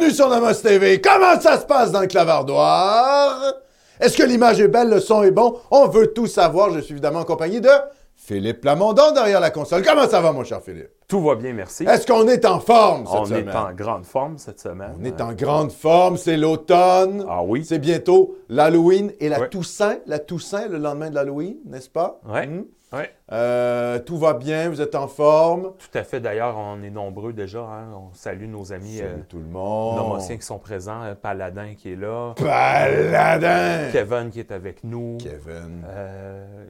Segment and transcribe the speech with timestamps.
[0.00, 0.98] Bienvenue sur Namos TV.
[0.98, 3.38] Comment ça se passe dans le clavardoir?
[4.00, 5.58] Est-ce que l'image est belle, le son est bon?
[5.70, 6.70] On veut tout savoir.
[6.70, 7.68] Je suis évidemment accompagné de
[8.16, 9.82] Philippe Plamondon derrière la console.
[9.84, 10.88] Comment ça va, mon cher Philippe?
[11.10, 11.84] Tout va bien, merci.
[11.84, 13.48] Est-ce qu'on est en forme cette On semaine?
[13.48, 14.94] est en grande forme cette semaine.
[14.98, 17.24] On est en grande forme, c'est l'automne.
[17.28, 17.64] Ah oui.
[17.64, 19.48] C'est bientôt l'Halloween et la.
[19.48, 19.98] Toussaint.
[20.06, 22.20] La Toussaint, le lendemain de l'Halloween, n'est-ce pas?
[22.26, 22.46] Ouais.
[22.46, 22.62] Hmm?
[22.92, 23.08] Ouais.
[23.30, 25.74] Euh, tout va bien, vous êtes en forme?
[25.78, 26.18] Tout à fait.
[26.18, 27.60] D'ailleurs, on est nombreux déjà.
[27.60, 27.86] hein.
[27.94, 29.94] On salue nos amis euh, Salut tout le monde.
[29.96, 31.04] nomotiens qui sont présents.
[31.04, 32.34] euh, Paladin qui est là.
[32.36, 33.90] Paladin!
[33.92, 35.18] Kevin qui est avec nous.
[35.20, 35.84] Kevin.
[35.86, 36.64] Euh,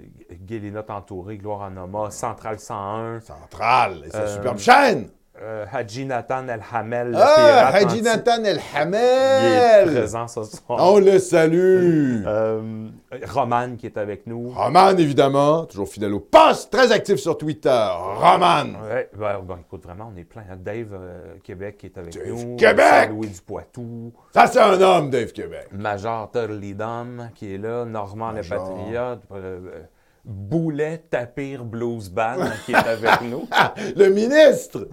[0.46, 2.10] Guélina Entouré, Gloire en Noma.
[2.10, 3.20] Central 101.
[3.20, 5.08] Central, et Euh, superbe chaîne.
[5.42, 7.16] euh, Haji Nathan El Hamel.
[7.18, 9.88] Ah, Haji Nathan El Il est Hamel.
[9.90, 10.78] présent ce soir.
[10.80, 12.22] On le salue.
[12.26, 12.88] Euh,
[13.26, 14.50] Roman qui est avec nous.
[14.50, 17.88] Roman, évidemment, toujours fidèle au poste, très actif sur Twitter.
[17.98, 18.66] Roman.
[18.90, 20.42] Ouais, ben, ben, écoute, vraiment, on est plein.
[20.50, 20.56] hein.
[20.58, 22.56] Dave euh, Québec qui est avec Dave nous.
[22.56, 23.08] Québec!
[23.10, 24.12] Louis du Poitou.
[24.34, 25.68] Ça, c'est un homme, Dave Québec.
[25.72, 26.74] Major Turley
[27.34, 27.84] qui est là.
[27.86, 28.42] Normand le.
[28.42, 29.20] Patriote.
[30.24, 33.48] Boulet Tapir Blues Band qui est avec nous.
[33.96, 34.88] Le ministre.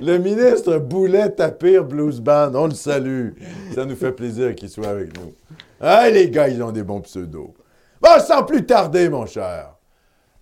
[0.00, 2.52] Le ministre Boulet Tapir Blues Band.
[2.54, 3.30] On le salue.
[3.74, 5.32] Ça nous fait plaisir qu'il soit avec nous.
[5.80, 7.52] Ah, les gars, ils ont des bons pseudos.
[8.00, 9.74] Bon, sans plus tarder, mon cher.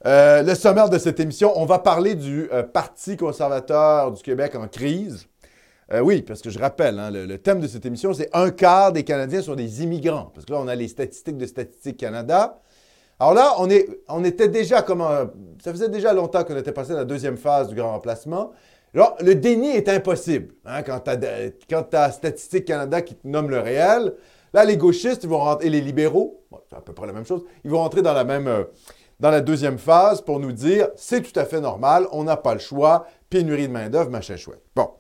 [0.05, 4.55] Euh, le sommaire de cette émission, on va parler du euh, Parti conservateur du Québec
[4.57, 5.27] en crise.
[5.93, 8.51] Euh, oui, parce que je rappelle, hein, le, le thème de cette émission, c'est un
[8.51, 10.31] quart des Canadiens sont des immigrants.
[10.35, 12.61] Parce que là, on a les statistiques de Statistique Canada.
[13.23, 13.55] Alors là,
[14.09, 15.01] on, était déjà comme
[15.63, 18.51] Ça faisait déjà longtemps qu'on était passé à la deuxième phase du grand remplacement.
[18.93, 20.53] Alors, le déni est impossible.
[20.67, 24.15] hein, quand tu as, Statistique Canada qui te nomme le réel,
[24.53, 27.45] là, les gauchistes vont rentrer, et les libéraux, c'est à peu près la même chose,
[27.65, 28.49] ils vont rentrer dans la même...
[28.49, 28.65] euh,
[29.21, 32.55] dans la deuxième phase pour nous dire c'est tout à fait normal, on n'a pas
[32.55, 34.65] le choix, pénurie de main-d'œuvre, machin chouette.
[34.75, 34.91] Bon.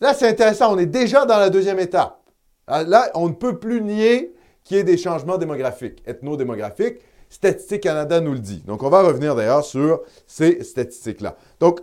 [0.00, 2.20] Là, c'est intéressant, on est déjà dans la deuxième étape.
[2.68, 4.36] Ah, Là, on ne peut plus nier
[4.68, 7.00] qu'il y ait des changements démographiques, ethno-démographiques.
[7.30, 8.62] Statistique Canada nous le dit.
[8.66, 11.36] Donc, on va revenir d'ailleurs sur ces statistiques-là.
[11.60, 11.80] Donc,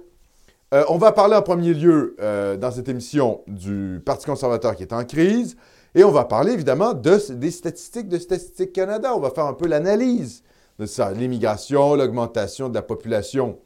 [0.74, 4.84] euh, on va parler en premier lieu euh, dans cette émission du Parti conservateur qui
[4.84, 5.56] est en crise
[5.94, 9.14] et on va parler évidemment de, des statistiques de Statistique Canada.
[9.16, 10.44] On va faire un peu l'analyse
[10.80, 11.12] de ça.
[11.12, 13.60] L'immigration, l'augmentation de la population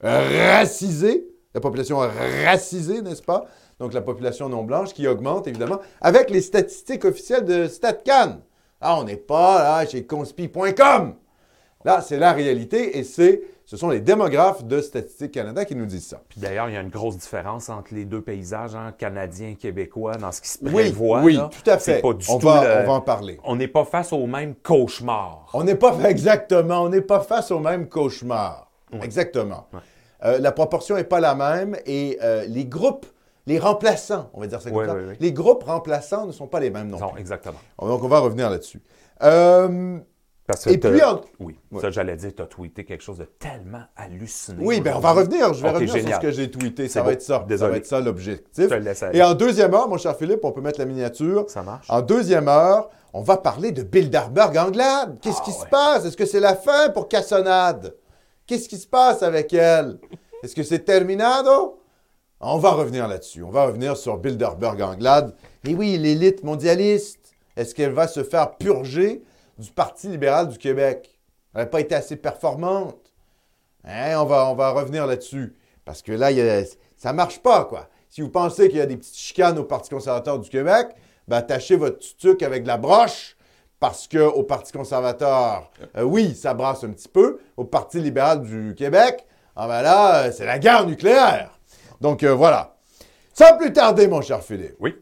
[0.00, 1.98] racisée, la population
[2.44, 3.46] racisée, n'est-ce pas?
[3.80, 8.40] Donc la population non blanche qui augmente évidemment avec les statistiques officielles de StatCan.
[8.80, 11.14] Ah, on n'est pas là chez conspi.com.
[11.84, 15.84] Là, c'est la réalité et c'est, ce sont les démographes de Statistique Canada qui nous
[15.84, 16.22] disent ça.
[16.30, 19.54] Puis d'ailleurs, il y a une grosse différence entre les deux paysages, hein, canadiens et
[19.54, 21.20] québécois, dans ce qui se prévoit.
[21.22, 21.50] oui, là.
[21.52, 22.00] tout à fait.
[22.00, 23.38] pas du on, tout va, le- on va en parler.
[23.44, 25.46] On n'est pas face au même cauchemar.
[25.52, 28.70] On n'est pas exactement, on n'est pas face au même cauchemar.
[29.02, 29.66] Exactement.
[30.24, 33.04] Euh, la proportion n'est pas la même et euh, les groupes,
[33.46, 36.70] les remplaçants, on va dire ça comme ça, les groupes remplaçants ne sont pas les
[36.70, 37.20] mêmes non, Non, plus.
[37.20, 37.58] exactement.
[37.80, 38.80] Donc on va revenir là-dessus.
[39.22, 39.98] Euh,
[40.46, 43.24] Parce que et puis, en- Oui, ça j'allais dire, tu as tweeté quelque chose de
[43.24, 44.58] tellement hallucinant.
[44.62, 45.54] oui, ben on va revenir.
[45.54, 46.88] Je vais revenir sur ce que j'ai tweeté.
[46.88, 47.46] Ça va être ça.
[47.56, 48.68] Ça va être ça l'objectif.
[49.12, 51.48] Et en deuxième heure, mon cher Philippe, on peut mettre la miniature.
[51.48, 51.86] Ça marche?
[51.88, 55.18] En deuxième heure, on va parler de Bilderberg Anglade.
[55.22, 56.04] Qu'est-ce Ah qui se passe?
[56.04, 57.94] Est-ce que c'est la fin pour Cassonade?
[58.46, 59.98] Qu'est-ce qui se passe avec elle?
[60.42, 61.78] Est-ce que c'est terminado?
[62.40, 63.42] On va revenir là-dessus.
[63.42, 65.34] On va revenir sur Bilderberg Anglade.
[65.64, 69.22] Et oui, l'élite mondialiste, est-ce qu'elle va se faire purger
[69.58, 71.18] du Parti libéral du Québec?
[71.54, 73.12] Elle n'a pas été assez performante.
[73.84, 75.56] Hein, on, va, revenir là-dessus.
[75.84, 76.30] Parce que là,
[76.96, 77.88] ça ne marche pas, quoi.
[78.08, 80.88] Si vous pensez qu'il y a des petites chicanes au Parti conservateur du Québec,
[81.28, 83.36] ben, attachez votre tutuc avec de la broche,
[83.80, 87.38] parce qu'au Parti conservateur, euh, oui, ça brasse un petit peu.
[87.56, 89.26] Au Parti libéral du Québec,
[89.56, 91.53] ah ben là, euh, c'est la guerre nucléaire.
[92.00, 92.76] Donc euh, voilà.
[93.32, 94.76] Sans plus tarder, mon cher Philippe.
[94.80, 94.94] Oui.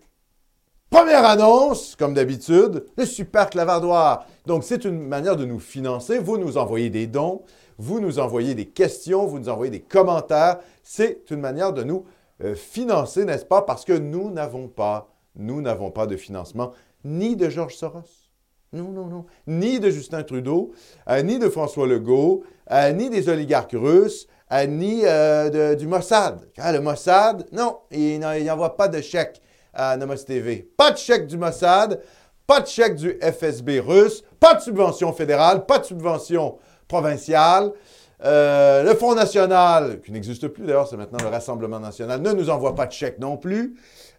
[0.93, 4.27] Première annonce, comme d'habitude, le super clavardoir.
[4.45, 6.19] Donc, c'est une manière de nous financer.
[6.19, 7.43] Vous nous envoyez des dons,
[7.79, 10.59] vous nous envoyez des questions, vous nous envoyez des commentaires.
[10.83, 12.05] C'est une manière de nous
[12.45, 13.63] euh, financer, n'est-ce pas?
[13.63, 16.73] Parce que nous n'avons pas, nous n'avons pas de financement
[17.05, 18.03] ni de Georges Soros.
[18.73, 19.27] Non, non, non.
[19.47, 20.73] Ni de Justin Trudeau,
[21.09, 24.27] euh, ni de François Legault, euh, ni des oligarques russes,
[24.67, 26.41] ni euh, du Mossad.
[26.59, 29.41] Ah, le Mossad, non, il n'en- il n'envoie pas de chèque
[29.73, 30.69] à Nomos TV.
[30.77, 32.01] Pas de chèque du Mossad,
[32.47, 36.57] pas de chèque du FSB russe, pas de subvention fédérale, pas de subvention
[36.89, 37.73] provinciale.
[38.25, 42.51] Euh, le Front National, qui n'existe plus d'ailleurs, c'est maintenant le Rassemblement National, ne nous
[42.51, 43.75] envoie pas de chèque non plus.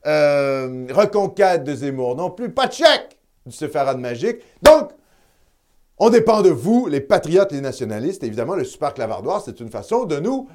[0.06, 4.38] Euh, Reconquête de Zemmour non plus, pas de chèque du Sepharad Magique.
[4.62, 4.90] Donc,
[6.04, 8.26] on dépend de vous, les patriotes, les nationalistes.
[8.26, 10.50] Évidemment, le super clavardoir, c'est une façon de nous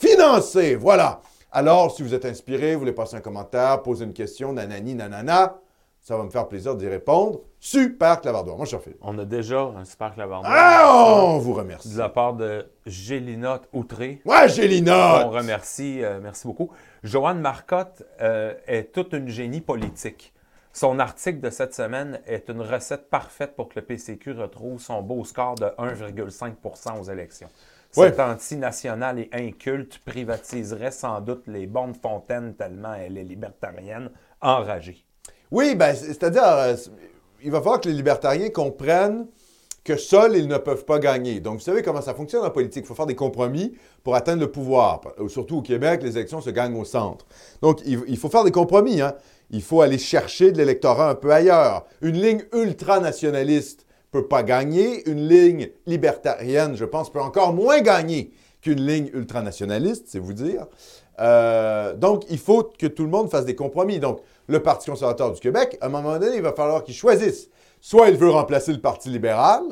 [0.00, 0.74] financer.
[0.74, 1.20] Voilà.
[1.52, 5.60] Alors, si vous êtes inspiré, vous voulez passer un commentaire, poser une question, nanani, nanana,
[6.00, 7.42] ça va me faire plaisir d'y répondre.
[7.60, 8.56] Super clavardoir.
[8.56, 8.98] Moi, je suis Philippe.
[9.02, 10.52] On a déjà un super clavardoir.
[10.52, 11.94] Ah, on vous remercie.
[11.94, 14.20] De la part de Gélina Outré.
[14.24, 15.28] Ouais, Gélina!
[15.28, 16.70] On remercie, euh, merci beaucoup.
[17.04, 20.32] Joanne Marcotte euh, est toute une génie politique.
[20.72, 25.02] Son article de cette semaine est une recette parfaite pour que le PCQ retrouve son
[25.02, 27.48] beau score de 1,5% aux élections.
[27.96, 28.08] Ouais.
[28.08, 34.10] Cette antinationale et inculte privatiserait sans doute les bonnes fontaines tellement elle est libertarienne,
[34.40, 35.04] enragée.
[35.50, 36.74] Oui, ben, c'est- c'est-à-dire, euh,
[37.42, 39.26] il va falloir que les libertariens comprennent
[39.84, 41.40] que seuls, ils ne peuvent pas gagner.
[41.40, 42.84] Donc, vous savez comment ça fonctionne en politique.
[42.84, 45.00] Il faut faire des compromis pour atteindre le pouvoir.
[45.28, 47.26] Surtout au Québec, les élections se gagnent au centre.
[47.60, 49.00] Donc, il, il faut faire des compromis.
[49.02, 49.14] Hein.
[49.52, 51.84] Il faut aller chercher de l'électorat un peu ailleurs.
[52.00, 55.08] Une ligne ultranationaliste peut pas gagner.
[55.08, 58.32] Une ligne libertarienne, je pense, peut encore moins gagner
[58.62, 60.66] qu'une ligne ultranationaliste, c'est vous dire.
[61.20, 63.98] Euh, donc, il faut que tout le monde fasse des compromis.
[63.98, 67.48] Donc, le Parti conservateur du Québec, à un moment donné, il va falloir qu'il choisisse.
[67.80, 69.62] Soit il veut remplacer le Parti libéral.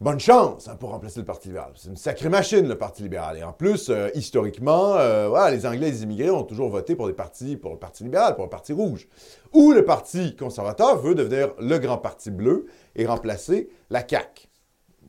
[0.00, 1.72] Bonne chance hein, pour remplacer le Parti libéral.
[1.74, 3.36] C'est une sacrée machine, le Parti libéral.
[3.36, 7.08] Et en plus, euh, historiquement, euh, les Anglais et les immigrés ont toujours voté pour,
[7.08, 7.56] le Parti
[8.04, 9.08] libéral, pour le Parti rouge.
[9.52, 14.46] Ou le Parti conservateur veut devenir le grand Parti bleu et remplacer la CAQ.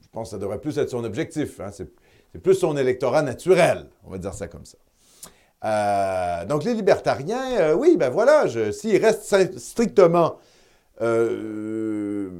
[0.02, 1.60] Je pense que ça devrait plus être son objectif.
[1.60, 1.70] hein.
[1.72, 4.78] C'est plus son électorat naturel, on va dire ça comme ça.
[5.66, 10.38] Euh, donc les libertariens, oui, ben voilà, s'ils restent strictement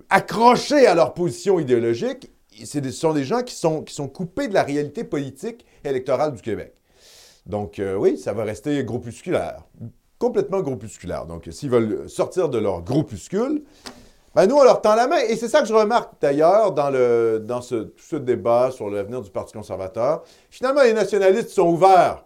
[0.10, 2.31] accrochés à leur position idéologique,
[2.65, 6.73] ce sont des gens qui sont, coupés de la réalité politique électorale du Québec.
[7.45, 9.63] Donc euh, oui, ça va rester groupusculaire,
[10.17, 11.25] complètement groupusculaire.
[11.25, 13.63] Donc s'ils veulent sortir de leur groupuscule,
[14.35, 15.19] ben nous, on leur tend la main.
[15.27, 19.53] Et c'est ça que je remarque d'ailleurs dans, ce, ce débat sur l'avenir du Parti
[19.53, 20.23] conservateur.
[20.51, 22.23] Finalement, les nationalistes sont ouverts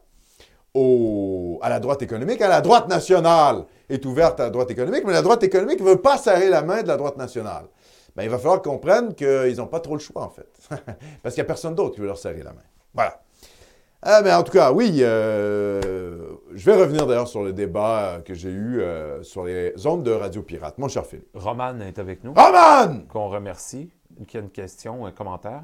[1.62, 2.41] à la droite économique.
[2.41, 5.86] À la droite nationale est ouverte à la droite économique, mais la droite économique ne
[5.86, 7.65] veut pas serrer la main de la droite nationale.
[8.15, 10.50] Ben, il va falloir qu'ils comprennent qu'ils n'ont pas trop le choix, en fait.
[11.24, 12.62] Parce qu'il n'y a personne d'autre qui veut leur serrer la main.
[12.94, 13.21] Voilà.
[14.06, 16.19] Ah, mais en tout cas, oui, euh,
[16.54, 20.12] je vais revenir d'ailleurs sur le débat que j'ai eu euh, sur les ondes de
[20.12, 20.77] Radio Pirate.
[20.77, 21.30] Mon cher Philippe.
[21.33, 23.06] Roman est avec nous, Roman!
[23.07, 23.89] qu'on remercie,
[24.27, 25.63] qui a une question, un commentaire.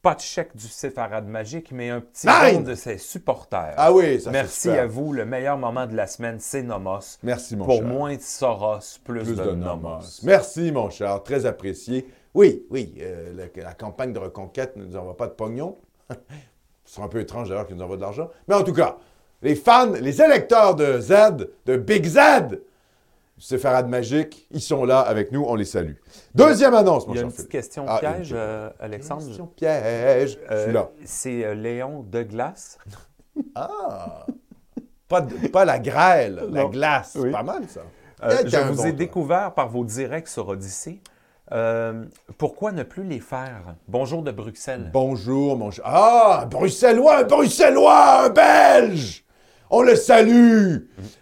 [0.00, 3.74] Pas de chèque du séfarade magique, mais un petit don de ses supporters.
[3.76, 5.12] Ah oui, ça Merci à vous.
[5.12, 7.18] Le meilleur moment de la semaine, c'est Nomos.
[7.24, 7.84] Merci, mon Pour cher.
[7.84, 9.88] moins de Soros, plus, Plus de, de Nomos.
[9.88, 10.20] nomos.
[10.22, 11.20] Merci, mon cher.
[11.24, 12.06] Très apprécié.
[12.32, 15.76] Oui, oui, euh, la, la campagne de reconquête ne nous envoie pas de pognon.
[16.84, 18.30] Ce serait un peu étrange d'ailleurs qu'ils nous envoient de l'argent.
[18.46, 18.98] Mais en tout cas,
[19.42, 22.18] les fans, les électeurs de Z, de Big Z,
[23.40, 25.44] Séfarade Magique, ils sont là avec nous.
[25.46, 25.94] On les salue.
[26.34, 29.24] Deuxième annonce, mon Il y a cher une petite question Ah, piège, une- euh, Alexandre.
[29.26, 30.38] Question piège.
[30.50, 30.66] Euh,
[31.04, 32.78] c'est euh, Léon de Glace.
[33.54, 34.26] Ah!
[35.08, 36.68] Pas, de- pas la grêle, la Non.
[36.68, 37.16] glace.
[37.18, 37.30] Oui.
[37.30, 37.80] Pas mal, ça.
[38.24, 41.00] Euh, Eh, je vous bon ai découvert par vos directs sur Odyssée.
[41.52, 42.04] Euh,
[42.36, 43.74] pourquoi ne plus les faire?
[43.86, 44.90] Bonjour de Bruxelles.
[44.92, 45.84] Bonjour, mon cher.
[45.86, 49.24] Ah, Bruxellois, un Bruxellois, un Belge!
[49.70, 50.76] On le salue!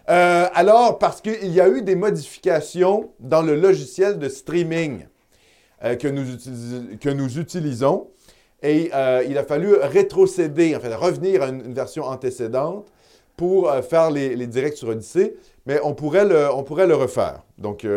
[0.09, 5.05] Euh, alors, parce qu'il y a eu des modifications dans le logiciel de streaming
[5.83, 8.07] euh, que, nous utilis- que nous utilisons.
[8.63, 12.87] Et euh, il a fallu rétrocéder, en fait, revenir à une, une version antécédente
[13.35, 15.35] pour faire les, les directs sur Odyssée,
[15.67, 17.43] mais on pourrait le, on pourrait le refaire.
[17.59, 17.89] Donc, il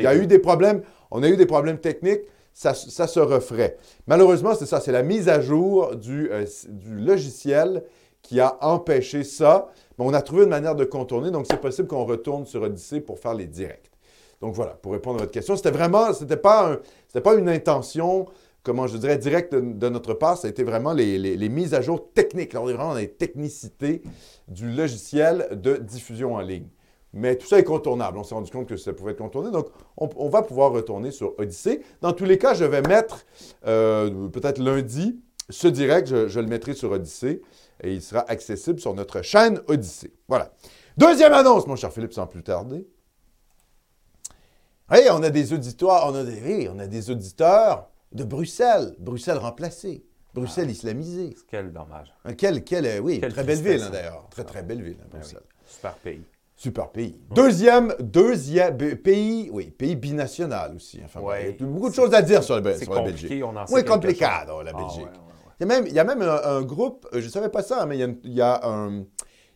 [0.00, 0.80] y a eu des problèmes,
[1.10, 2.22] on a eu des problèmes techniques,
[2.54, 3.76] ça, ça se referait.
[4.06, 6.30] Malheureusement, c'est ça, c'est la mise à jour du,
[6.68, 7.82] du logiciel
[8.22, 11.88] qui a empêché ça, mais on a trouvé une manière de contourner, donc c'est possible
[11.88, 13.90] qu'on retourne sur Odyssée pour faire les directs.
[14.40, 16.78] Donc voilà, pour répondre à votre question, c'était vraiment, c'était pas,
[17.22, 18.26] pas une intention,
[18.62, 22.12] comment je dirais, directe de, notre part, ça a été vraiment les, mises à jour
[22.12, 22.52] techniques.
[22.54, 24.02] On est vraiment dans les technicités
[24.48, 26.66] du logiciel de diffusion en ligne.
[27.14, 28.18] Mais tout ça est contournable.
[28.18, 29.50] On s'est rendu compte que ça pouvait être contourné.
[29.50, 29.66] Donc,
[29.98, 31.82] on, va pouvoir retourner sur Odyssée.
[32.00, 33.26] Dans tous les cas, je vais mettre,
[33.66, 37.42] euh, peut-être lundi, ce direct, je, je le mettrai sur Odyssée
[37.82, 40.12] et il sera accessible sur notre chaîne Odyssée.
[40.28, 40.52] Voilà.
[40.96, 42.86] Deuxième annonce, mon cher Philippe, sans plus tarder.
[44.90, 48.94] Hey, on a des auditoires, on a des, hey, on a des auditeurs de Bruxelles.
[48.98, 50.04] Bruxelles remplacée.
[50.34, 51.34] Bruxelles islamisée.
[51.48, 52.12] Quel dommage.
[52.36, 53.90] Quelle, quelle, euh, oui, très belle ville hein, hein.
[53.92, 54.26] d'ailleurs.
[54.30, 55.18] Très, très belle ville, hein, oui.
[55.18, 55.42] Bruxelles.
[55.66, 56.22] Super pays.
[56.56, 57.18] Super pays.
[57.34, 61.00] Deuxième, deuxième b- pays, oui, pays binational aussi.
[61.04, 61.56] Enfin, Ouais.
[61.58, 63.44] il y a beaucoup de choses à dire sur, la compliqué, Belgique.
[63.44, 64.64] on en sait Oui, complicado, chose.
[64.64, 65.20] la Ah, Belgique.
[65.60, 67.48] Il y a même, il y a même un, un groupe, euh, je ne savais
[67.48, 69.04] pas ça, mais il y a, une- il y a un,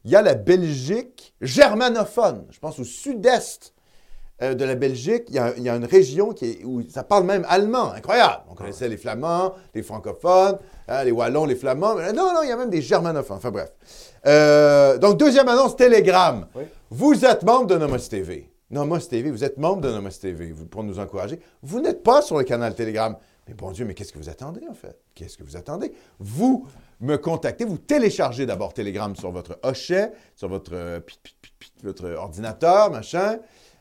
[0.04, 3.72] il y a la Belgique germanophone, je pense au sud-est
[4.42, 6.82] euh, de la Belgique, il y, a, il y a une région qui est, où
[6.90, 7.92] ça parle même allemand.
[7.92, 8.42] Incroyable.
[8.50, 11.94] On connaissait les Flamands, les francophones, hein, les Wallons, les Flamands.
[11.94, 13.38] Mais non, non, il y a même des germanophones.
[13.38, 13.72] Enfin bref.
[14.26, 16.46] Euh, donc, deuxième annonce, Telegram.
[16.54, 16.64] Oui.
[16.90, 18.50] Vous êtes membre de Nomos TV.
[18.70, 21.40] Nomos TV, vous êtes membre de Nomos TV vous, pour nous encourager.
[21.62, 23.16] Vous n'êtes pas sur le canal Telegram.
[23.46, 24.98] Mais bon Dieu, mais qu'est-ce que vous attendez en fait?
[25.14, 25.92] Qu'est-ce que vous attendez?
[26.18, 26.66] Vous
[27.00, 31.00] me contactez, vous téléchargez d'abord Telegram sur votre hochet, sur votre, euh,
[31.84, 33.38] votre ordinateur, machin.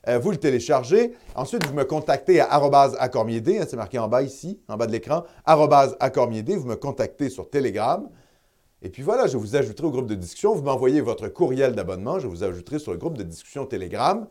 [0.07, 1.13] Euh, vous le téléchargez.
[1.33, 4.91] Ensuite, vous me contactez à accormier.d, hein, c'est marqué en bas ici, en bas de
[4.91, 6.55] l'écran, accormier.d.
[6.57, 8.07] Vous me contactez sur Telegram.
[8.83, 10.53] Et puis voilà, je vous ajouterai au groupe de discussion.
[10.53, 14.27] Vous m'envoyez votre courriel d'abonnement, je vous ajouterai sur le groupe de discussion Telegram.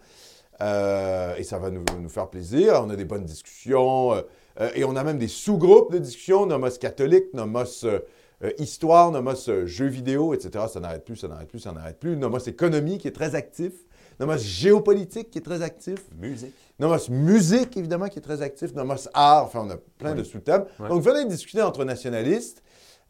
[0.60, 2.80] Euh, et ça va nous faire plaisir.
[2.84, 4.12] On a des bonnes discussions.
[4.60, 8.00] Euh, et on a même des sous-groupes de discussion, Nomos catholique, Nomos euh,
[8.42, 10.66] euh, histoire, Nomos jeux vidéo, etc.
[10.72, 12.16] Ça n'arrête plus, ça n'arrête plus, ça n'arrête plus.
[12.16, 13.72] Nomos économie qui est très actif.
[14.20, 15.98] Nomos géopolitique qui est très actif.
[16.20, 16.54] Musique.
[16.78, 18.74] Nomos musique, évidemment, qui est très actif.
[18.74, 20.18] Nomos art, enfin, on a plein Oui.
[20.18, 20.64] de sous-thèmes.
[20.88, 22.62] Donc, venez discuter entre nationalistes.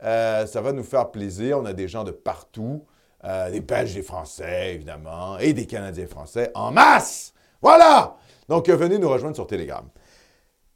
[0.02, 1.58] Euh, ça va nous faire plaisir.
[1.60, 2.84] On a des gens de partout.
[3.24, 7.32] Euh, des Belges, des Français, évidemment, et des Canadiens français en masse.
[7.62, 8.16] Voilà!
[8.50, 9.88] Donc, venez nous rejoindre sur Telegram.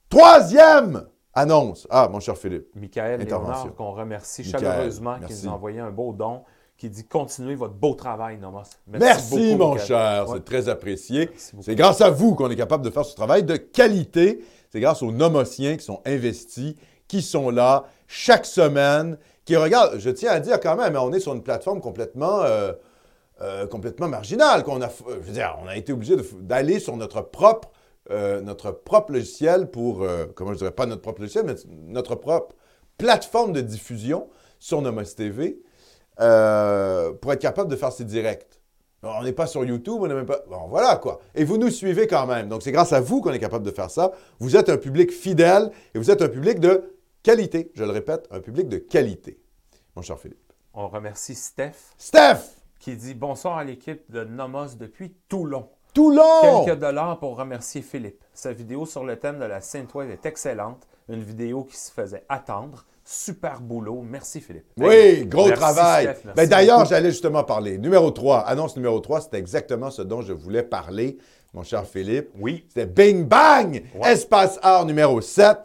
[0.09, 1.87] Troisième annonce.
[1.91, 2.69] Ah, mon cher Philippe.
[2.75, 3.21] Michael.
[3.21, 5.45] Léonard, qu'on remercie Michael, chaleureusement, qui merci.
[5.47, 6.43] nous a envoyé un beau don,
[6.77, 8.63] qui dit Continuez votre beau travail, Nomos.
[8.87, 9.87] Merci, beaucoup, mon Michael.
[9.87, 10.29] cher.
[10.29, 10.37] Ouais.
[10.37, 11.27] C'est très apprécié.
[11.31, 11.57] Merci.
[11.61, 14.45] C'est grâce à vous qu'on est capable de faire ce travail de qualité.
[14.71, 16.75] C'est grâce aux nomotiens qui sont investis,
[17.07, 19.99] qui sont là chaque semaine, qui regardent.
[19.99, 22.73] Je tiens à dire quand même, on est sur une plateforme complètement, euh,
[23.43, 24.63] euh, complètement marginale.
[24.63, 27.71] Qu'on a, je veux dire, on a été obligé d'aller sur notre propre,
[28.11, 32.15] euh, notre propre logiciel pour, euh, comment je dirais, pas notre propre logiciel, mais notre
[32.15, 32.55] propre
[32.97, 35.61] plateforme de diffusion sur Nomos TV
[36.21, 38.61] euh, pour être capable de faire ces directs.
[39.03, 40.43] On n'est pas sur YouTube, on n'est même pas.
[40.49, 41.21] Bon, voilà quoi.
[41.35, 42.49] Et vous nous suivez quand même.
[42.49, 44.11] Donc, c'est grâce à vous qu'on est capable de faire ça.
[44.41, 47.71] Vous êtes un public fidèle et vous êtes un public de qualité.
[47.77, 49.39] Je le répète, un public de qualité.
[49.95, 50.53] Mon cher Philippe.
[50.75, 52.57] On remercie Steph, Steph!
[52.81, 55.69] qui dit Bonsoir à l'équipe de Nomos depuis Toulon.
[55.99, 56.65] Toulon!
[56.65, 58.23] Quelques dollars pour remercier Philippe.
[58.33, 60.87] Sa vidéo sur le thème de la Sainte-Wave est excellente.
[61.09, 62.87] Une vidéo qui se faisait attendre.
[63.05, 64.05] Super boulot.
[64.09, 64.67] Merci, Philippe.
[64.77, 66.05] Oui, gros merci, travail.
[66.05, 67.79] Steph, Ben, D'ailleurs, j'allais justement parler.
[67.79, 71.19] Numéro 3, annonce numéro 3, c'était exactement ce dont je voulais parler,
[71.53, 72.29] mon cher Philippe.
[72.39, 72.65] Oui.
[72.69, 73.83] C'était Bing Bang!
[73.97, 74.13] Ouais.
[74.13, 75.59] Espace Art numéro 7.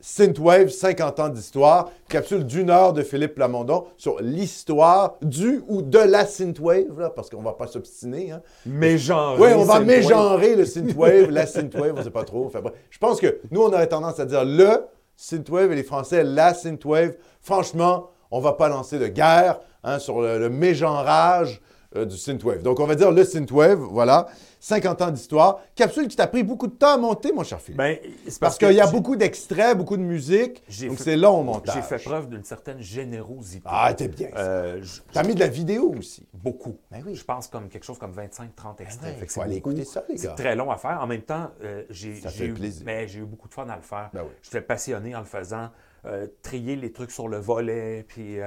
[0.00, 1.90] Synthwave, 50 ans d'histoire.
[2.08, 7.28] Capsule d'une heure de Philippe Plamondon sur l'histoire du ou de la Synthwave, là, parce
[7.30, 8.32] qu'on ne va pas s'obstiner.
[8.32, 8.42] Hein.
[8.66, 9.36] Mégenré.
[9.38, 12.46] Oui, on va mégenrer le synthwave, la synthwave, on ne sait pas trop.
[12.46, 12.74] Enfin, bref.
[12.88, 16.54] je pense que nous, on aurait tendance à dire le synthwave et les Français la
[16.54, 17.16] synthwave.
[17.40, 21.60] Franchement, on ne va pas lancer de guerre hein, sur le, le mégenrage
[21.96, 22.62] euh, du synthwave.
[22.62, 24.28] Donc, on va dire le synthwave, voilà.
[24.62, 25.60] 50 ans d'histoire.
[25.74, 27.78] Capsule qui t'a pris beaucoup de temps à monter, mon cher Philippe.
[27.78, 27.96] Ben,
[28.28, 30.62] c'est parce qu'il y a beaucoup d'extraits, beaucoup de musique.
[30.86, 31.74] Donc, fait- c'est long au montage.
[31.74, 33.62] J'ai fait preuve d'une certaine générosité.
[33.64, 34.28] Ah, t'es bien.
[34.36, 36.26] Euh, T'as mis de la vidéo aussi.
[36.34, 36.76] beaucoup.
[36.90, 37.14] Ben oui.
[37.14, 39.14] Je pense comme quelque chose comme 25-30 extraits.
[39.14, 40.34] ouais, Fait que faut c'est aller écouter ça, les C'est gars.
[40.34, 40.98] très long à faire.
[41.00, 42.10] En même temps, euh, j'ai
[42.44, 42.82] eu, plaisir.
[42.84, 44.10] mais j'ai eu beaucoup de fun à le faire.
[44.12, 44.30] Ben oui.
[44.42, 45.70] J'étais passionné en le faisant.
[46.42, 48.38] trier les trucs sur le volet, puis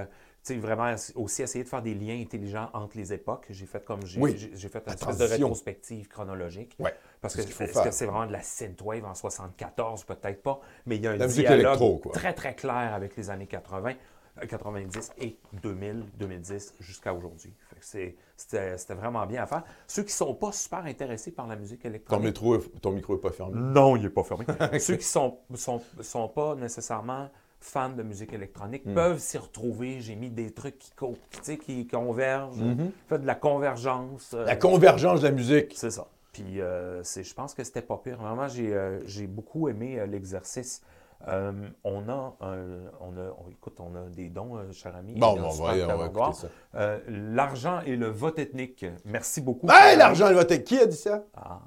[0.44, 3.46] sais, vraiment aussi essayer de faire des liens intelligents entre les époques.
[3.50, 4.34] J'ai fait comme j'ai Oui.
[4.38, 4.48] fait
[4.86, 6.76] une espèce de rétrospective chronologique.
[6.80, 6.94] Ouais.
[7.22, 11.04] Parce C'est que ce c'est vraiment de la synthwave en 74, peut-être pas, mais il
[11.04, 12.12] y a un La dialogue quoi.
[12.12, 13.94] très très clair avec les années 80,
[14.42, 17.54] euh, 90 et 2000, 2010 jusqu'à aujourd'hui.
[17.80, 19.64] C'était vraiment bien à faire.
[19.88, 22.26] Ceux qui sont pas super intéressés par la musique Ton, électronique.
[22.26, 23.54] métro, est- ton micro n'est pas fermé.
[23.56, 24.46] Non, il n'est pas fermé.
[24.80, 27.30] Ceux qui sont, sont, sont pas nécessairement
[27.64, 28.94] fans de musique électronique Hmm.
[28.94, 30.00] peuvent s'y retrouver.
[30.02, 31.18] J'ai mis des trucs qui, co-
[31.66, 32.92] qui convergent, Mhm.
[33.08, 34.34] fait de la convergence.
[34.34, 35.74] euh, La convergence de la musique.
[35.76, 36.08] c'est ça.
[36.34, 38.18] Puis euh, je pense que c'était pas pire.
[38.18, 40.82] Vraiment, j'ai euh, beaucoup aimé euh, l'exercice.
[41.30, 41.54] Euh,
[41.86, 45.14] on, a, un- on a, on- écoute, on a des dons, euh, cher ami.
[45.14, 46.48] Bon, bon, on le va, on va écouter ça.
[46.76, 48.86] Euh, L'argent et le vote ethnique.
[49.06, 49.68] Merci beaucoup.
[49.72, 50.34] Hey, l'argent, ami.
[50.34, 50.64] il va être...
[50.66, 51.24] Qui a dit ça?
[51.34, 51.62] Ah,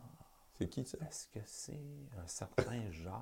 [0.59, 0.99] C'est qui ça?
[1.09, 1.73] est-ce que c'est
[2.23, 3.12] un certain Jacques?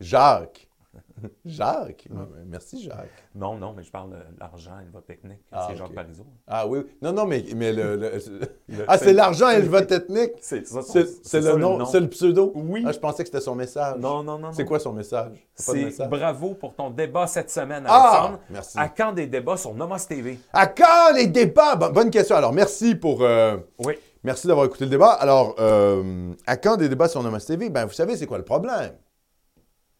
[0.00, 0.68] Jacques.
[1.44, 2.08] Jacques?
[2.46, 3.08] Merci, Jacques.
[3.34, 5.40] Non, non, mais je parle de l'argent et le vote technique.
[5.52, 5.94] Ah, c'est Jacques ok.
[5.94, 6.26] Parizeau.
[6.46, 6.80] Ah oui.
[7.02, 7.96] Non, non, mais, mais le...
[7.96, 8.12] le-
[8.68, 10.32] Le- Ah, c'est l'argent et le vote ethnique?
[10.40, 12.52] C'est ça, son- C'est c'est ça, le nom, c'est le pseudo?
[12.56, 12.82] Oui.
[12.86, 13.96] Ah, je pensais que c'était son message.
[13.98, 14.52] Non, non, non.
[14.52, 14.68] C'est non.
[14.68, 15.48] quoi son message?
[15.54, 16.08] C'est message?
[16.10, 18.10] bravo pour ton débat cette semaine, Ah!
[18.10, 18.40] Alexandre.
[18.50, 18.78] Merci.
[18.78, 20.38] À quand des débats sur Nomos TV?
[20.52, 21.76] À quand les débats?
[21.76, 22.34] Bon- bonne question.
[22.36, 23.22] Alors, merci pour...
[23.22, 23.94] euh, Oui.
[24.24, 25.10] Merci d'avoir écouté le débat.
[25.12, 27.70] Alors, euh, à quand des débats sur Nomos TV?
[27.70, 28.90] Ben, vous savez, c'est quoi le problème?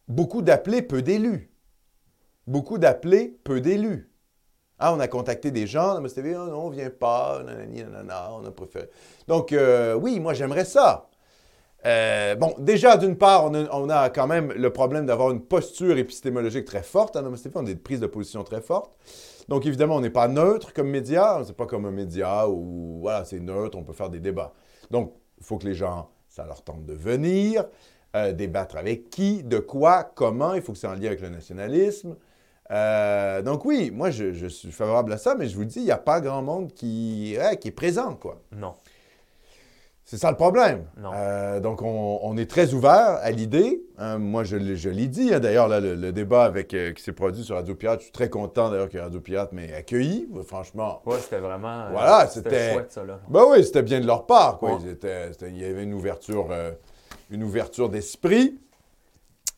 [0.08, 1.50] Beaucoup d'appelés, peu d'élus.
[2.46, 4.12] Beaucoup d'appelés, peu d'élus.
[4.78, 8.30] Ah, on a contacté des gens, Nomos TV, ah non, on vient pas, nanani, nanana,
[8.34, 8.88] on a préféré.
[9.26, 11.08] Donc, euh, oui, moi, j'aimerais ça.
[11.86, 16.66] Euh, bon, déjà, d'une part, on a, quand même le problème d'avoir une posture épistémologique
[16.66, 17.16] très forte.
[17.16, 18.94] Namaste, on a des prises de position très fortes.
[19.48, 21.40] Donc, évidemment, on n'est pas neutre comme média.
[21.46, 24.52] C'est pas comme un média où, voilà, c'est neutre, on peut faire des débats.
[24.90, 27.64] Donc, il faut que les gens, ça leur tente de venir,
[28.16, 30.54] euh, débattre avec qui, de quoi, comment.
[30.54, 32.16] Il faut que c'est en lien avec le nationalisme.
[32.72, 35.84] Euh, donc oui, moi, je, je suis favorable à ça, mais je vous dis, il
[35.84, 38.40] n'y a pas grand monde qui, ouais, qui est présent, quoi.
[38.50, 38.74] Non.
[40.08, 40.84] C'est ça le problème.
[40.96, 41.10] Non.
[41.14, 43.82] Euh, donc, on, on est très ouvert à l'idée.
[43.98, 45.34] Hein, moi, je, l'ai- je l'ai dit.
[45.34, 48.04] hein, d'ailleurs, là, le, le débat avec, euh, qui s'est produit sur Radio Pirate, je
[48.04, 50.28] suis très content d'ailleurs que Radio Pirate m'ait accueilli.
[50.46, 51.86] Franchement, Ouais, c'était vraiment.
[51.90, 53.18] Voilà, c'était- chouette, ça, là.
[53.28, 54.58] ben oui, c'était bien de leur part.
[54.58, 54.74] Quoi.
[54.74, 54.78] Ouais.
[54.84, 56.70] Ils étaient- c'était- il y avait une ouverture, euh,
[57.30, 58.58] une ouverture d'esprit.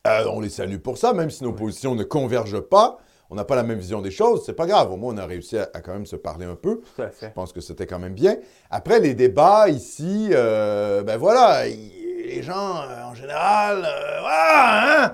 [0.07, 2.97] Euh, on les salue pour ça, même si nos positions ne convergent pas.
[3.29, 4.43] On n'a pas la même vision des choses.
[4.45, 4.91] C'est pas grave.
[4.91, 6.81] Au moins, on a réussi à, à quand même se parler un peu.
[6.95, 7.27] Tout à fait.
[7.27, 8.37] Je pense que c'était quand même bien.
[8.71, 15.13] Après, les débats ici, euh, ben voilà, il- les gens, euh, en général, hein,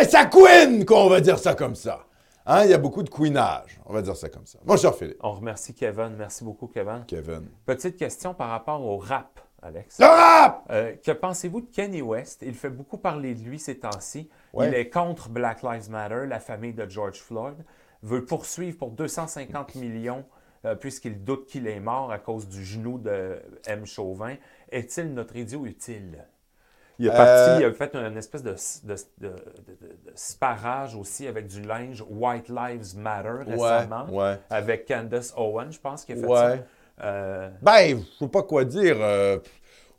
[0.00, 2.04] euh, ça couine, quoi, on va dire ça comme ça.
[2.46, 4.58] Hein, il y a beaucoup de couinage, on va dire ça comme ça.
[4.64, 6.14] Mon cher Philippe, On remercie Kevin.
[6.16, 7.04] Merci beaucoup, Kevin.
[7.06, 7.48] Kevin.
[7.66, 9.98] Petite question par rapport au rap, Alex.
[9.98, 10.66] Le rap!
[10.70, 12.42] Euh, que pensez-vous de Kanye West?
[12.42, 14.28] Il fait beaucoup parler de lui ces temps-ci.
[14.52, 14.68] Ouais.
[14.68, 17.56] Il est contre Black Lives Matter, la famille de George Floyd,
[18.02, 20.24] veut poursuivre pour 250 millions
[20.64, 23.84] euh, puisqu'il doute qu'il est mort à cause du genou de M.
[23.86, 24.36] Chauvin.
[24.70, 26.24] Est-il notre idiot utile?
[27.00, 29.72] Il a, parti, Euh, il a fait une espèce de, de, de- de-
[30.04, 34.36] de sparage aussi avec du linge White Lives Matter récemment, ouais.
[34.50, 36.36] avec Candace Owen, je pense, qui a fait Ouais.
[36.36, 36.56] ça.
[37.02, 38.96] Euh, Ben, je sais pas quoi dire.
[39.00, 39.38] euh,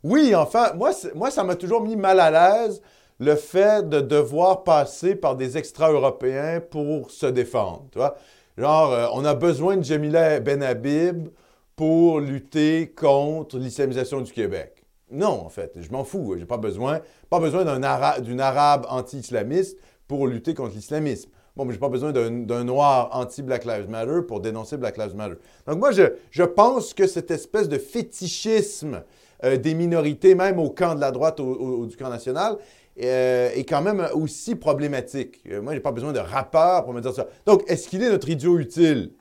[0.02, 2.82] oui, enfin, moi, moi ça m'a toujours mis mal à l'aise
[3.18, 7.86] le fait de devoir passer par des extra-européens pour se défendre.
[7.92, 8.16] Tu vois?
[8.56, 11.28] Genre, euh, on a besoin de Jamila Ben Habib
[11.76, 14.82] pour lutter contre l'islamisation du Québec.
[15.10, 16.36] Non, en fait, je m'en fous.
[16.38, 21.30] J'ai pas besoin, pas besoin d'une arabe anti-islamiste pour lutter contre l'islamisme.
[21.56, 25.34] Bon, mais j'ai pas besoin d'un noir anti-Black Lives Matter pour dénoncer Black Lives Matter.
[25.66, 29.02] Donc moi, je, je pense que cette espèce de fétichisme
[29.44, 32.56] euh, des minorités, même au camp de la droite au, du camp national,
[33.02, 35.40] euh, est quand même aussi problématique.
[35.50, 37.26] Euh, moi, j'ai pas besoin de rappeur pour me dire ça.
[37.46, 39.12] Donc, est-ce qu'il est notre idiot utile?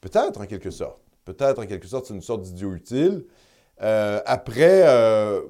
[0.00, 1.00] Peut-être, en quelque sorte.
[1.24, 3.24] Peut-être, en quelque sorte, c'est une sorte d'idiot utile.
[3.78, 4.84] Après,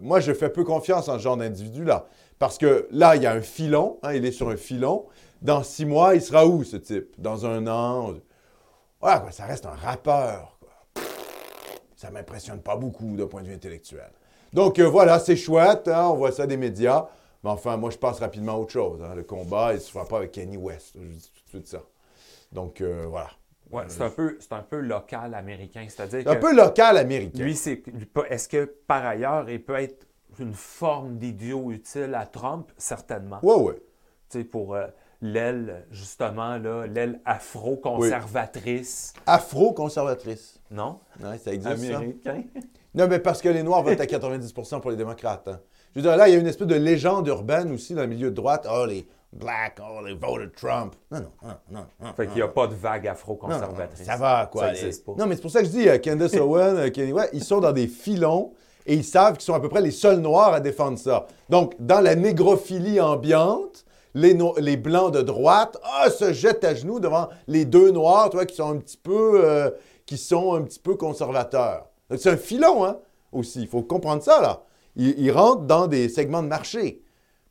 [0.01, 2.07] moi, je fais peu confiance en ce genre d'individu-là.
[2.39, 5.07] Parce que là, il y a un filon, hein, il est sur un filon.
[5.43, 7.21] Dans six mois, il sera où, ce type?
[7.21, 8.15] Dans un an?
[9.01, 10.57] Voilà, quoi, ça reste un rappeur.
[10.61, 11.03] Quoi.
[11.97, 14.13] Ça m'impressionne pas beaucoup d'un point de vue intellectuel.
[14.53, 17.09] Donc, euh, voilà, c'est chouette, hein, on voit ça des médias.
[17.43, 19.03] Mais enfin, moi, je passe rapidement à autre chose.
[19.03, 19.17] hein.
[19.17, 20.95] Le combat, il ne se fera pas avec Kanye West.
[20.95, 21.83] Je dis tout de suite ça.
[22.53, 23.31] Donc, euh, voilà.
[23.73, 27.43] ouais, c'est un, peu- c'est un peu local américain, c'est-à-dire Un que peu local américain.
[27.43, 27.83] lui, c'est,
[28.31, 30.07] est-ce que par ailleurs, il peut être
[30.39, 32.71] une forme d'idiot utile à Trump?
[32.77, 33.41] Certainement.
[33.43, 33.83] Ouais, ouais.
[34.31, 34.87] Tu sais, pour euh,
[35.23, 40.61] l'aile, justement, là, l'aile afro-conservatrice, Afro-conservatrice.
[40.71, 40.99] non?
[41.23, 41.97] Ouais, ça existe, ça?
[41.97, 42.43] Américain?
[42.95, 45.49] Non, mais parce que les Noirs votent à 90 pour les démocrates.
[45.49, 45.61] hein.
[45.95, 48.07] Je veux dire, là, il y a une espèce de légende urbaine aussi dans le
[48.09, 48.67] milieu de droite.
[48.71, 50.95] Oh, les blacks, oh, les voted Trump.
[51.11, 51.87] Non, non, non, non.
[52.01, 54.07] non, Fait qu'il n'y a pas de vague non, non, afro-conservatrice.
[54.07, 54.63] Ça va, quoi.
[54.67, 55.13] Ça les- n'existe pas.
[55.19, 57.61] Non, mais c'est pour ça que je dis, euh, Candace Owen, euh, West, ils sont
[57.61, 58.53] dans des filons
[58.87, 61.27] et ils savent qu'ils sont à peu près les seuls Noirs à défendre ça.
[61.49, 63.82] Donc, dans la négrophilie ambiante,
[64.15, 68.31] les, no- les Blancs de droite ah, se jettent à genoux devant les deux Noirs,
[68.31, 69.71] tu vois, qui sont un petit peu, euh,
[70.07, 71.87] qui sont un petit peu conservateurs.
[72.19, 72.99] C'est un filon, hein,
[73.33, 73.63] aussi.
[73.63, 74.63] Il faut comprendre ça, là.
[74.97, 77.03] Ils, ils rentrent dans des segments de marché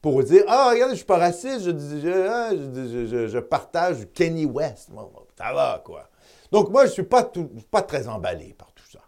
[0.01, 4.91] pour dire Ah, regardez, je suis pas raciste, je, hein, je- je- partage Kenny West.
[4.91, 6.03] Bon, ça va, quoi.
[6.51, 8.99] Donc, moi, je suis pas, tout- pas très emballé par tout ça.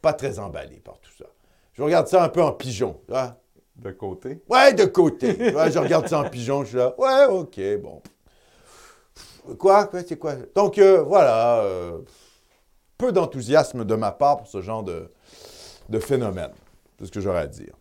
[0.00, 1.26] Pas très emballé par tout ça.
[1.74, 2.96] Je regarde ça un peu en pigeon.
[3.76, 4.40] De côté?
[4.48, 5.36] Ouais, de côté.
[5.38, 6.94] Je regarde ça en pigeon, je suis là.
[6.98, 8.00] Ouais, OK, bon.
[9.58, 9.86] Quoi?
[9.86, 10.00] Quoi?
[10.06, 10.34] C'est quoi?
[10.54, 11.58] Donc, euh, voilà.
[11.62, 11.98] euh,
[12.96, 15.10] peu d'enthousiasme de ma part pour ce genre de,
[15.88, 16.52] de phénomène.
[16.98, 17.74] C'est ce que j'aurais à dire.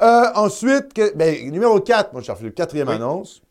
[0.00, 2.94] Euh, ensuite, que- ben, numéro 4, mon cher Philippe, quatrième Oui.
[2.94, 3.42] annonce.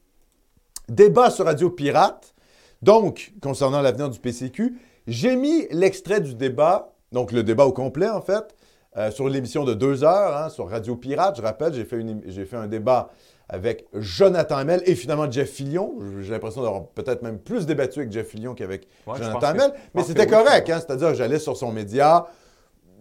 [0.90, 2.34] Débat sur Radio Pirate.
[2.82, 4.76] Donc, concernant l'avenir du PCQ,
[5.08, 8.56] j'ai mis l'extrait du débat, donc le débat au complet en fait,
[8.98, 11.36] euh, sur l'émission de deux heures hein, sur Radio Pirate.
[11.38, 13.10] Je rappelle, j'ai fait, une- j'ai fait un débat
[13.48, 15.96] avec Jonathan Hamel et finalement Jeff Fillion.
[16.22, 19.74] J'ai l'impression d'avoir peut-être même plus débattu avec Jeff Fillion qu'avec Ouais, Jonathan Hamel.
[19.94, 22.28] Mais c'était oui, correct, hein, c'est-à-dire j'allais sur son média,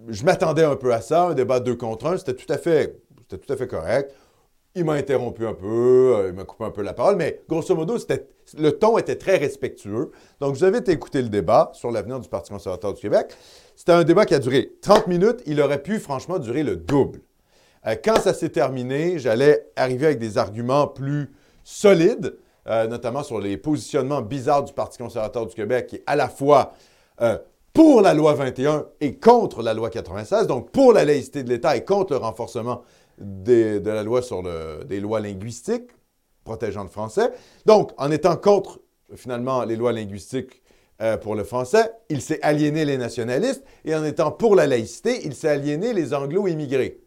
[0.08, 2.96] je m'attendais un peu à ça, un débat deux contre un, c'était tout à fait,
[3.28, 4.12] c'était tout à fait correct.
[4.76, 7.74] Il m'a interrompu un peu, euh, il m'a coupé un peu la parole, mais grosso
[7.74, 7.96] modo,
[8.56, 10.12] le ton était très respectueux.
[10.40, 13.34] Donc, je vous invite à le débat sur l'avenir du Parti conservateur du Québec.
[13.74, 15.42] C'était un débat qui a duré 30 minutes.
[15.46, 17.20] Il aurait pu, franchement, durer le double.
[17.84, 21.32] Euh, quand ça s'est terminé, j'allais arriver avec des arguments plus
[21.64, 22.36] solides,
[22.68, 26.28] euh, notamment sur les positionnements bizarres du Parti conservateur du Québec, qui est à la
[26.28, 26.74] fois
[27.72, 31.76] pour la loi 21 et contre la loi 96, donc pour la laïcité de l'État
[31.76, 32.82] et contre le renforcement
[33.20, 35.90] des- de la loi sur le- des lois linguistiques
[36.44, 37.30] protégeant le français.
[37.66, 38.80] Donc, en étant contre,
[39.14, 40.62] finalement, les lois linguistiques
[41.02, 45.20] euh, pour le français, il s'est aliéné les nationalistes, et en étant pour la laïcité,
[45.24, 46.98] il s'est aliéné les anglo-immigrés.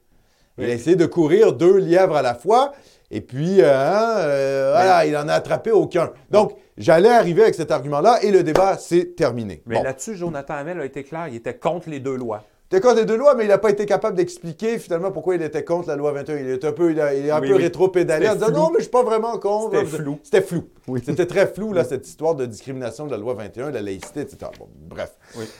[0.58, 2.74] Il a essayé de courir deux lièvres à la fois,
[3.12, 6.12] et puis, euh, hein, euh, voilà, il en a attrapé aucun.
[6.32, 9.62] Donc, j'allais arriver avec cet argument-là, et le débat s'est terminé.
[9.66, 9.84] Mais Bon.
[9.84, 12.44] là-dessus, Jonathan Hamel a été clair, il était contre les deux lois.
[12.74, 15.36] Il était contre les deux lois, mais il n'a pas été capable d'expliquer finalement pourquoi
[15.36, 16.38] il était contre la loi 21.
[16.38, 17.62] Il est un peu, il a- il est un Oui, peu oui.
[17.62, 19.78] rétro-pédalé en disant non, mais je suis pas vraiment contre.
[19.78, 20.20] C'était flou.
[20.24, 20.64] C'était flou.
[21.06, 24.22] C'était très flou, là, cette histoire de discrimination de la loi 21, de la laïcité,
[24.22, 24.50] etc.
[24.58, 25.12] Bon, bref.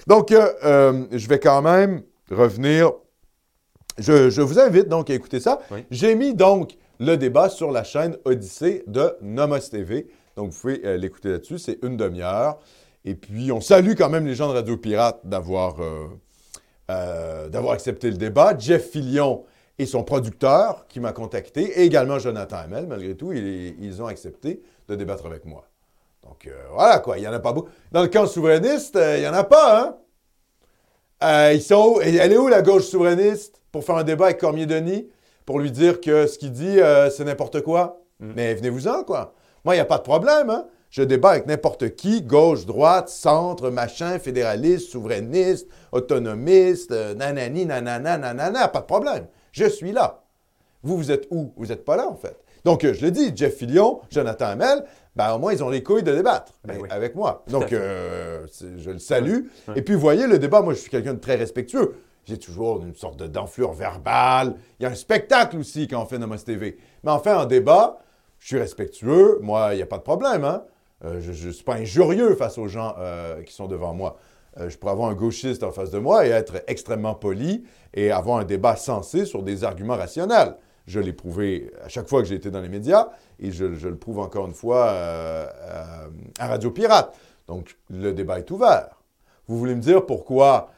[0.08, 2.94] Donc, euh, euh, je vais quand même revenir.
[4.00, 5.60] Je, je vous invite donc à écouter ça.
[5.92, 10.08] J'ai mis donc le débat sur la chaîne Odyssée de Nomos TV.
[10.36, 11.60] Donc, vous pouvez euh, l'écouter là-dessus.
[11.60, 12.58] C'est une demi-heure.
[13.06, 16.08] Et puis, on salue quand même les gens de Radio Pirate d'avoir euh,
[16.94, 18.56] euh, d'avoir accepté le débat.
[18.58, 19.46] Jeff Fillion
[19.80, 24.06] et son producteur qui m'a contacté, et également Jonathan Hamel, malgré tout, ils, ils ont
[24.06, 25.68] accepté de débattre avec moi.
[26.24, 27.70] Donc, euh, voilà quoi, il n'y en a pas beaucoup.
[27.92, 29.98] Dans le camp souverainiste, euh, il n'y en a pas,
[31.22, 31.52] hein?
[31.54, 32.02] Ils sont où?
[32.02, 35.10] Elle est où la gauche souverainiste pour faire un débat avec Cormier-Denis
[35.46, 36.80] pour lui dire que ce qu'il dit,
[37.12, 38.02] c'est n'importe quoi?
[38.20, 39.34] Mais venez-vous-en, quoi.
[39.64, 40.68] Moi, il n'y a pas de problème, hein?
[40.94, 48.16] Je débat avec n'importe qui, gauche, droite, centre, machin, fédéraliste, souverainiste, autonomiste, euh, nanani, nanana,
[48.20, 49.26] nanana, pas de problème.
[49.52, 50.22] Je suis là.
[50.84, 51.52] Vous, vous êtes où?
[51.58, 52.38] Vous n'êtes pas là, en fait.
[52.64, 55.82] Donc, euh, je le dis, Jeff Fillion, Jonathan Hamel, ben, au moins, ils ont les
[55.82, 56.88] couilles de débattre Ben oui.
[56.92, 57.44] avec moi.
[57.48, 58.46] Donc, euh,
[58.78, 59.48] je le salue.
[59.76, 61.96] Et puis, vous voyez, le débat, moi, je suis quelqu'un de très respectueux.
[62.26, 64.58] J'ai toujours une sorte de d'enflure verbale.
[64.80, 66.78] Il y a un spectacle aussi quand on fait Nomos TV.
[67.04, 67.98] Mais enfin, en débat,
[68.38, 69.40] je suis respectueux.
[69.42, 70.44] Moi, il n'y a pas de problème.
[70.44, 70.64] Hein?
[71.06, 74.18] Euh, je ne suis pas injurieux face aux gens euh, qui sont devant moi.
[74.58, 77.64] Euh, je pourrais avoir un gauchiste en face de moi et être extrêmement poli
[77.94, 80.56] et avoir un débat sensé sur des arguments rationnels.
[80.86, 83.96] Je l'ai prouvé à chaque fois que j'ai été dans les médias et je, le
[83.96, 87.16] prouve encore une fois à Radio Pirate.
[87.48, 89.02] Donc, le débat est ouvert.
[89.48, 90.72] Vous voulez me dire pourquoi,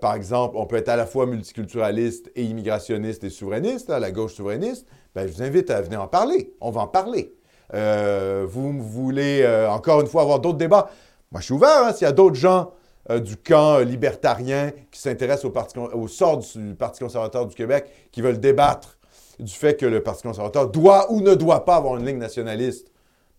[0.00, 4.10] par exemple, on peut être à la fois multiculturaliste et immigrationniste et souverainiste, là, la
[4.10, 4.86] gauche souverainiste?
[5.14, 6.54] Ben, je vous invite à venir en parler.
[6.62, 7.34] On va en parler.
[7.74, 10.90] Euh, vous voulez, euh, encore une fois, avoir d'autres débats?
[11.30, 11.84] Moi, je suis ouvert.
[11.86, 12.72] hein, S'il y a d'autres gens
[13.10, 15.50] euh, du camp libertarien qui s'intéressent
[15.94, 18.98] au, sort du Parti conservateur du Québec, qui veulent débattre
[19.38, 22.88] du fait que le Parti conservateur doit ou ne doit pas avoir une ligne nationaliste,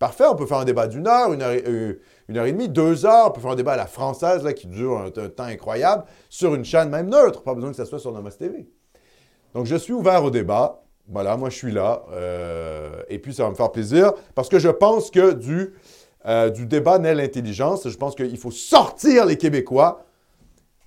[0.00, 1.64] Parfait, on peut faire un débat d'une heure, une heure, et-
[2.28, 3.28] une heure et demie, deux heures.
[3.28, 6.04] On peut faire un débat à la française là, qui dure un, un temps incroyable
[6.28, 7.42] sur une chaîne même neutre.
[7.42, 8.68] Pas besoin que ça soit sur Nomos TV.
[9.54, 10.82] Donc, je suis ouvert au débat.
[11.08, 12.04] Voilà, moi, je suis là.
[12.12, 15.74] euh, et puis, ça va me faire plaisir parce que je pense que du,
[16.26, 17.88] euh, du débat naît l'intelligence.
[17.88, 20.04] Je pense qu'il faut sortir les Québécois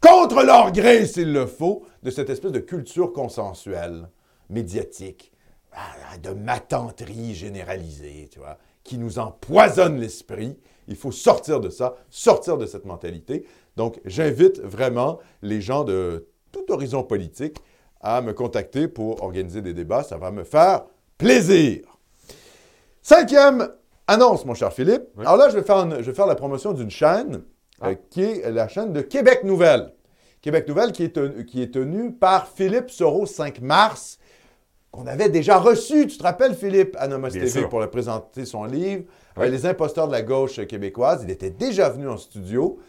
[0.01, 4.09] contre leur gré, s'il le faut, de cette espèce de culture consensuelle,
[4.49, 5.31] médiatique,
[5.73, 10.57] ah, de matanterie généralisée, tu vois, qui nous empoisonne l'esprit.
[10.87, 13.45] Il faut sortir de ça, sortir de cette mentalité.
[13.75, 17.57] Donc, j'invite vraiment les gens de tout horizon politique
[18.15, 20.03] à me contacter pour organiser des débats.
[20.03, 20.85] Ça va me faire
[21.17, 21.81] plaisir.
[23.01, 23.69] Cinquième
[24.07, 25.03] annonce, mon cher Philippe.
[25.17, 25.23] Oui.
[25.25, 27.43] Alors là, je vais faire, une- je vais faire la promotion d'une chaîne
[27.81, 27.89] Ah.
[27.89, 29.93] euh, qui est la chaîne de Québec Nouvelle.
[30.41, 34.19] Québec Nouvelle qui est, tenu- tenue par Philippe Soro 5 mars,
[34.91, 37.69] qu'on avait déjà reçu, tu te rappelles, Philippe, à Nomos Bien TV sûr.
[37.69, 39.03] pour le présenter son livre,
[39.35, 39.45] Oui.
[39.45, 41.21] euh, Les imposteurs de la gauche québécoise.
[41.23, 42.79] Il était déjà venu en studio.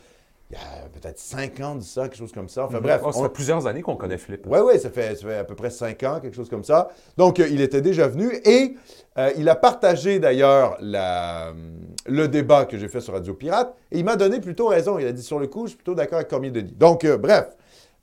[0.50, 2.64] Il y a peut-être 5 ans de ça, quelque chose comme ça.
[2.64, 4.46] Enfin bref, Oh, ça on- fait plusieurs années qu'on connaît Philippe.
[4.48, 6.88] oui, oui, ça fait, ça fait à peu près cinq ans, quelque chose comme ça.
[7.18, 8.74] Donc, euh, il était déjà venu et
[9.18, 11.52] euh, il a partagé d'ailleurs la-
[12.06, 14.98] le débat que j'ai fait sur Radio Pirate et il m'a donné plutôt raison.
[14.98, 16.72] Il a dit sur le coup, je suis plutôt d'accord avec Cormier Denis.
[16.72, 17.48] Donc, euh, bref,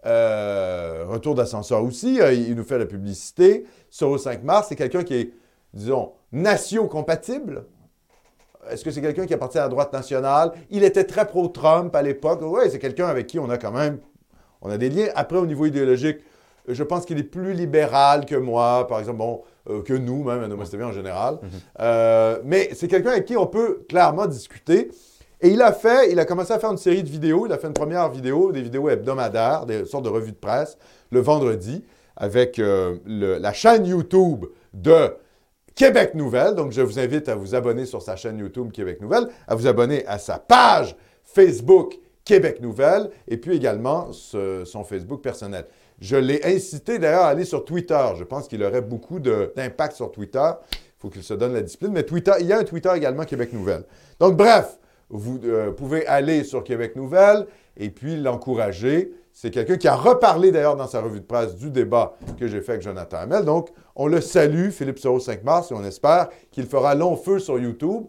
[0.06, 3.66] euh, retour d'ascenseur aussi, euh, il nous fait la publicité.
[3.90, 5.34] Sur le 5 mars, c'est quelqu'un qui est,
[5.74, 7.66] disons, natio-compatible.
[8.70, 10.52] Est-ce que c'est quelqu'un qui appartient à la droite nationale?
[10.70, 12.40] Il était très pro-Trump à l'époque.
[12.44, 14.00] Oui, c'est quelqu'un avec qui on a quand même
[14.62, 15.08] on a des liens.
[15.16, 16.18] Après, au niveau idéologique,
[16.68, 20.42] je pense qu'il est plus libéral que moi, par exemple, bon, euh, que nous, même
[20.60, 21.38] à TV en général.
[21.80, 24.90] Euh, mais c'est quelqu'un avec qui on peut clairement discuter.
[25.42, 27.46] Et il a fait, il a commencé à faire une série de vidéos.
[27.46, 30.78] Il a fait une première vidéo, des vidéos hebdomadaires, des sortes de revues de presse,
[31.12, 31.84] le vendredi,
[32.16, 35.14] avec euh, le- la chaîne YouTube de
[35.76, 36.56] Québec Nouvelle.
[36.56, 39.68] Donc, je vous invite à vous abonner sur sa chaîne YouTube Québec Nouvelle, à vous
[39.68, 45.66] abonner à sa page Facebook Québec Nouvelle et puis également son Facebook personnel.
[46.00, 48.06] Je l'ai incité d'ailleurs à aller sur Twitter.
[48.18, 50.50] Je pense qu'il aurait beaucoup d'impact sur Twitter.
[50.72, 51.92] Il faut qu'il se donne la discipline.
[51.92, 53.84] Mais Twitter, il y a un Twitter également Québec Nouvelle.
[54.20, 54.78] Donc, bref,
[55.10, 57.46] vous euh, pouvez aller sur Québec Nouvelle
[57.78, 59.14] et puis l'encourager.
[59.38, 62.62] C'est quelqu'un qui a reparlé d'ailleurs dans sa revue de presse du débat que j'ai
[62.62, 63.44] fait avec Jonathan Hamel.
[63.44, 67.40] Donc, on le salue, Philippe Soro 5 mars, et on espère qu'il fera long feu
[67.40, 68.06] sur YouTube.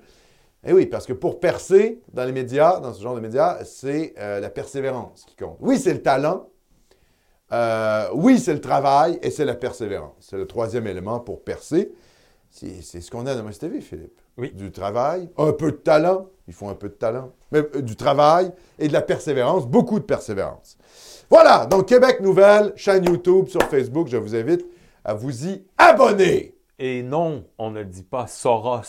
[0.64, 4.14] Eh oui, parce que pour percer dans les médias, dans ce genre de médias, c'est
[4.18, 5.56] euh, la persévérance qui compte.
[5.58, 6.48] Oui, c'est le talent.
[7.52, 10.14] Euh, oui, c'est le travail et c'est la persévérance.
[10.20, 11.90] C'est le troisième élément pour percer.
[12.50, 14.20] C'est ce qu'on a dans Must TV, Philippe.
[14.38, 14.52] Oui.
[14.52, 16.28] Du travail, un peu de talent.
[16.46, 17.32] Il faut un peu de talent.
[17.50, 20.78] Mais euh, du travail et de la persévérance, beaucoup de persévérance.
[21.30, 24.64] Voilà, donc Québec Nouvelle, chaîne YouTube, sur Facebook, je vous invite
[25.04, 26.54] à vous y abonner.
[26.78, 28.82] Et non, on ne dit pas Soros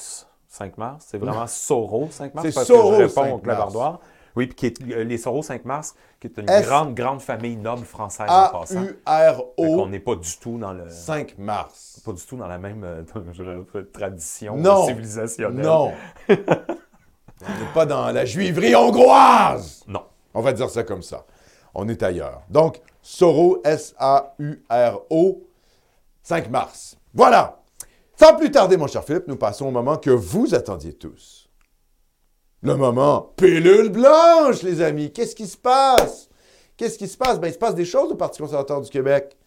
[0.48, 2.48] 5 mars, c'est vraiment Soro 5 mars.
[2.52, 3.44] C'est Soro que je 5 réponds au mars.
[3.44, 4.00] clavardoir.
[4.36, 7.22] Oui, puis qui est, euh, les Soro 5 mars, qui est une S- grande, grande
[7.22, 8.84] famille noble française en passant.
[9.06, 10.84] A-U-R-O, n'est pas du tout dans le.
[10.90, 12.02] 5 mars.
[12.06, 14.86] Pas du tout dans la même euh, tradition Non.
[14.86, 15.66] civilisationnelle.
[15.66, 15.92] Non.
[16.30, 19.84] On n'est pas dans la juiverie hongroise.
[19.88, 20.04] Non.
[20.34, 21.26] On va dire ça comme ça.
[21.80, 22.42] On est ailleurs.
[22.50, 25.48] Donc, Soro, S-A-U-R-O,
[26.24, 26.98] 5 mars.
[27.14, 27.62] Voilà.
[28.20, 31.48] Sans plus tarder, mon cher Philippe, nous passons au moment que vous attendiez tous.
[32.64, 35.14] Le moment pilule blanche, les amis.
[35.14, 36.30] Qu'est-ce qui se passe?
[36.76, 37.40] Qu'est-ce qui se passe?
[37.40, 39.38] Ben, il se passe des choses au Parti conservateur du Québec.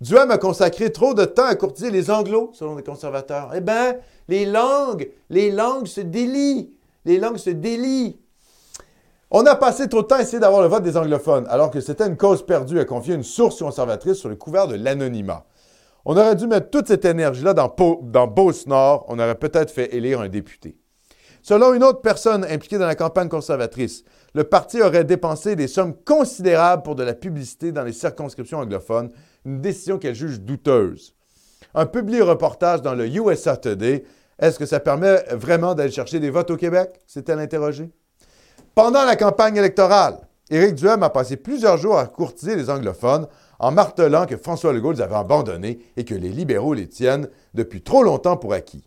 [0.00, 3.52] Duhem a consacré trop de temps à courtiser les anglos, selon les conservateurs.
[3.54, 3.96] Eh bien,
[4.26, 6.74] les langues, les langues se délient.
[7.04, 8.18] Les langues se délient.
[9.30, 11.80] On a passé trop de temps à essayer d'avoir le vote des anglophones, alors que
[11.80, 15.44] c'était une cause perdue à confier une source conservatrice sur le couvert de l'anonymat.
[16.04, 19.04] On aurait dû mettre toute cette énergie-là dans, dans Beauce-Nord.
[19.08, 20.78] On aurait peut-être fait élire un député.
[21.42, 25.94] Selon une autre personne impliquée dans la campagne conservatrice, le parti aurait dépensé des sommes
[26.04, 29.10] considérables pour de la publicité dans les circonscriptions anglophones,
[29.44, 31.16] une décision qu'elle juge douteuse.
[31.74, 34.04] Un publié reportage dans le USA Today,
[34.38, 37.00] est-ce que ça permet vraiment d'aller chercher des votes au Québec?
[37.06, 37.90] s'est-elle interrogée.
[38.76, 40.18] Pendant la campagne électorale,
[40.50, 43.26] Éric Duhem a passé plusieurs jours à courtiser les anglophones
[43.58, 47.80] en martelant que François Legault les avait abandonnés et que les libéraux les tiennent depuis
[47.80, 48.86] trop longtemps pour acquis.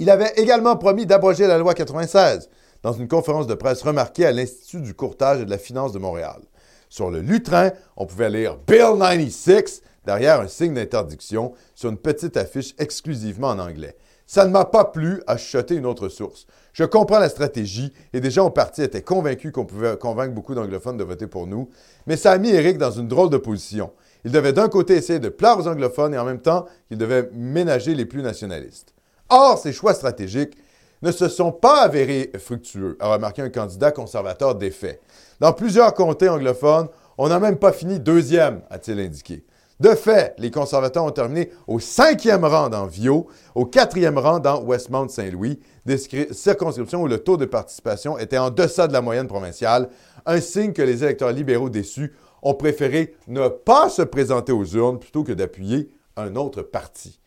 [0.00, 2.50] Il avait également promis d'abroger la loi 96
[2.82, 6.00] dans une conférence de presse remarquée à l'Institut du courtage et de la finance de
[6.00, 6.40] Montréal.
[6.88, 12.36] Sur le lutrin, on pouvait lire Bill 96 derrière un signe d'interdiction sur une petite
[12.36, 13.96] affiche exclusivement en anglais.
[14.26, 16.48] Ça ne m'a pas plu, a chuchoté une autre source.
[16.76, 20.98] Je comprends la stratégie et gens au parti étaient convaincus qu'on pouvait convaincre beaucoup d'anglophones
[20.98, 21.70] de voter pour nous,
[22.06, 23.92] mais ça a mis Eric dans une drôle de position.
[24.26, 27.30] Il devait d'un côté essayer de plaire aux anglophones et en même temps, il devait
[27.32, 28.92] ménager les plus nationalistes.
[29.30, 30.58] Or, ces choix stratégiques
[31.00, 35.00] ne se sont pas avérés fructueux, a remarqué un candidat conservateur défait.
[35.40, 39.46] Dans plusieurs comtés anglophones, on n'a même pas fini deuxième, a-t-il indiqué.
[39.78, 44.62] De fait, les conservateurs ont terminé au cinquième rang dans Vio, au quatrième rang dans
[44.62, 49.26] Westmount-Saint-Louis, des scri- circonscriptions où le taux de participation était en deçà de la moyenne
[49.26, 49.90] provinciale,
[50.24, 54.98] un signe que les électeurs libéraux déçus ont préféré ne pas se présenter aux urnes
[54.98, 57.20] plutôt que d'appuyer un autre parti.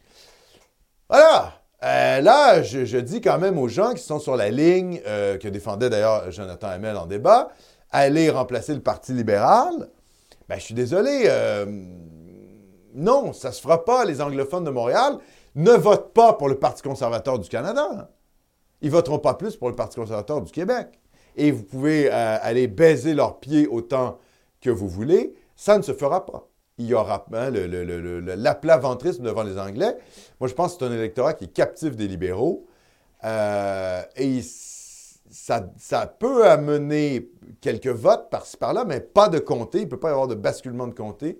[1.07, 1.53] Voilà.
[1.83, 5.37] Euh, là, je, je dis quand même aux gens qui sont sur la ligne, euh,
[5.37, 7.49] que défendait d'ailleurs Jonathan Hamel en débat,
[7.91, 9.89] aller remplacer le Parti libéral.
[10.49, 11.25] Ben, je suis désolé.
[11.27, 11.65] euh,
[12.99, 14.05] non, ça se fera pas.
[14.05, 15.17] Les anglophones de Montréal
[15.55, 18.09] ne votent pas pour le Parti conservateur du Canada.
[18.81, 20.87] Ils voteront pas plus pour le Parti conservateur du Québec.
[21.35, 24.19] Et vous pouvez euh, aller baiser leurs pieds autant
[24.61, 25.33] que vous voulez.
[25.55, 26.47] Ça ne se fera pas.
[26.77, 29.97] Il y aura hein, l'aplat-ventrisme devant les Anglais.
[30.39, 32.65] Moi, je pense que c'est un électorat qui est captif des libéraux.
[33.25, 37.29] Euh, et ça, ça peut amener
[37.61, 39.79] quelques votes par-ci par-là, mais pas de comté.
[39.79, 41.39] Il ne peut pas y avoir de basculement de comté.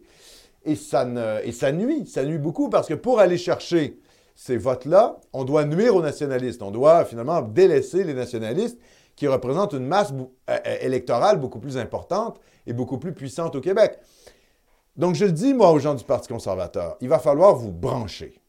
[0.65, 2.05] Et ça, nuit.
[2.05, 3.99] Ça nuit beaucoup parce que pour aller chercher
[4.35, 6.61] ces votes-là, on doit nuire aux nationalistes.
[6.61, 8.77] On doit finalement délaisser les nationalistes
[9.15, 13.61] qui représentent une masse euh, euh, électorale beaucoup plus importante et beaucoup plus puissante au
[13.61, 13.99] Québec.
[14.95, 18.41] Donc, je le dis, moi, aux gens du Parti conservateur, il va falloir vous brancher.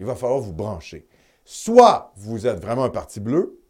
[0.00, 1.08] Il va falloir vous brancher.
[1.44, 3.60] Soit vous êtes vraiment un parti bleu.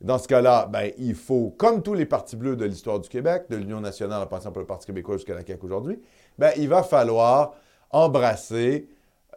[0.00, 3.46] Dans ce cas-là, ben, il faut, comme tous les partis bleus de l'histoire du Québec,
[3.50, 6.00] de l'Union nationale en passant par le Parti québécois jusqu'à la CAQ aujourd'hui,
[6.38, 7.54] ben, il va falloir
[7.90, 8.88] embrasser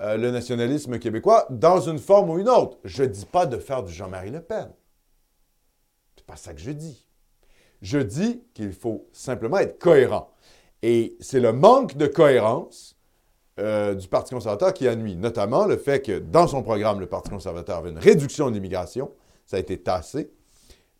[0.01, 2.77] euh, le nationalisme québécois dans une forme ou une autre.
[2.83, 4.71] Je ne dis pas de faire du Jean-Marie Le Pen.
[6.15, 7.05] C'est pas ça que je dis.
[7.81, 10.29] Je dis qu'il faut simplement être cohérent.
[10.83, 12.95] Et c'est le manque de cohérence
[13.59, 17.07] euh, du Parti conservateur qui a nuit, notamment le fait que dans son programme, le
[17.07, 19.11] Parti conservateur avait une réduction de l'immigration.
[19.45, 20.31] Ça a été tassé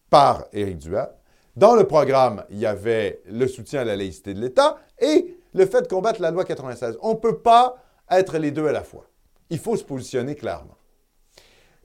[0.09, 1.09] par Éric Duhamel.
[1.55, 5.65] Dans le programme, il y avait le soutien à la laïcité de l'État et le
[5.65, 6.97] fait de combattre la loi 96.
[7.01, 7.77] On ne peut pas
[8.09, 9.05] être les deux à la fois.
[9.49, 10.75] Il faut se positionner clairement.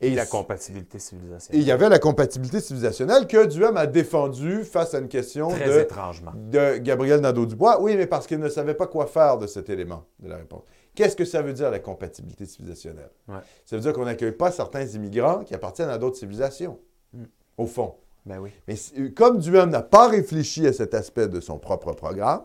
[0.02, 1.58] Et la compatibilité civilisationnelle.
[1.58, 5.48] Et il y avait la compatibilité civilisationnelle que Duhem a défendue face à une question
[5.48, 6.32] Très de, étrangement.
[6.34, 7.80] de Gabriel Nadeau-Dubois.
[7.80, 10.64] Oui, mais parce qu'il ne savait pas quoi faire de cet élément de la réponse.
[10.94, 13.10] Qu'est-ce que ça veut dire, la compatibilité civilisationnelle?
[13.26, 13.36] Ouais.
[13.64, 16.78] Ça veut dire qu'on n'accueille pas certains immigrants qui appartiennent à d'autres civilisations,
[17.14, 17.22] Mm.
[17.56, 17.94] au fond.
[18.26, 18.50] Ben oui.
[18.68, 18.74] Mais
[19.14, 22.42] comme Duhem n'a pas réfléchi à cet aspect de son propre programme,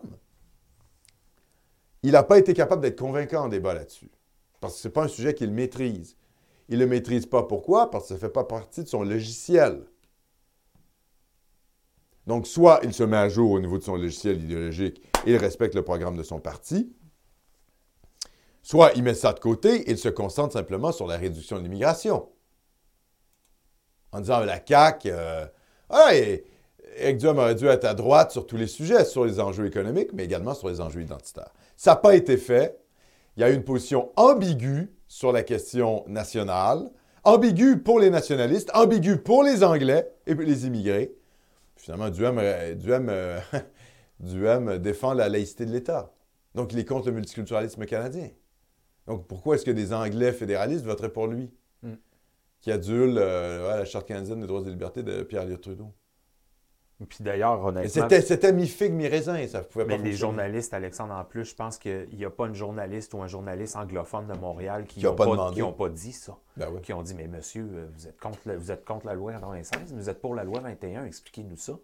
[2.02, 4.10] il n'a pas été capable d'être convaincant en débat là-dessus.
[4.60, 6.16] Parce que ce n'est pas un sujet qu'il maîtrise.
[6.68, 7.42] Il ne le maîtrise pas.
[7.42, 7.90] Pourquoi?
[7.90, 9.84] Parce que ça ne fait pas partie de son logiciel.
[12.26, 15.36] Donc, soit il se met à jour au niveau de son logiciel idéologique et il
[15.36, 16.92] respecte le programme de son parti,
[18.62, 21.62] soit il met ça de côté et il se concentre simplement sur la réduction de
[21.64, 22.28] l'immigration.
[24.12, 25.46] En disant, la CAQ, euh,
[25.88, 26.44] ah, et-
[27.24, 30.54] aurait dû être à droite sur tous les sujets, sur les enjeux économiques, mais également
[30.54, 31.52] sur les enjeux identitaires.
[31.82, 32.78] Ça n'a pas été fait.
[33.36, 36.88] Il y a eu une position ambiguë sur la question nationale,
[37.24, 41.12] ambiguë pour les nationalistes, ambiguë pour les Anglais et les immigrés.
[41.74, 43.40] Finalement, Duhem, euh, Duhem, euh,
[44.20, 46.12] Duhem défend la laïcité de l'État.
[46.54, 48.30] Donc, il est contre le multiculturalisme canadien.
[49.08, 51.50] Donc, pourquoi est-ce que des Anglais fédéralistes voteraient pour lui,
[51.82, 51.94] Mm.
[52.60, 55.92] qui adule euh, la Charte canadienne des droits et libertés de Pierre-Éliott Trudeau?
[57.08, 61.24] Puis d'ailleurs, Mais honnêtement, C'était, mi-figue, mi-raisin, ça pouvait pas mais les journalistes, Alexandre, en
[61.24, 64.84] plus, je pense qu'il n'y a pas une journaliste ou un journaliste anglophone de Montréal
[64.84, 65.54] qui n'ont pas pas, demandé.
[65.56, 66.36] qui ont pas dit ça.
[66.56, 66.80] Ben oui.
[66.82, 69.32] Qui ont dit, mais monsieur, euh, vous êtes contre, la- vous êtes contre la loi
[69.32, 71.74] 96, mais vous êtes pour la loi 21, expliquez-nous ça.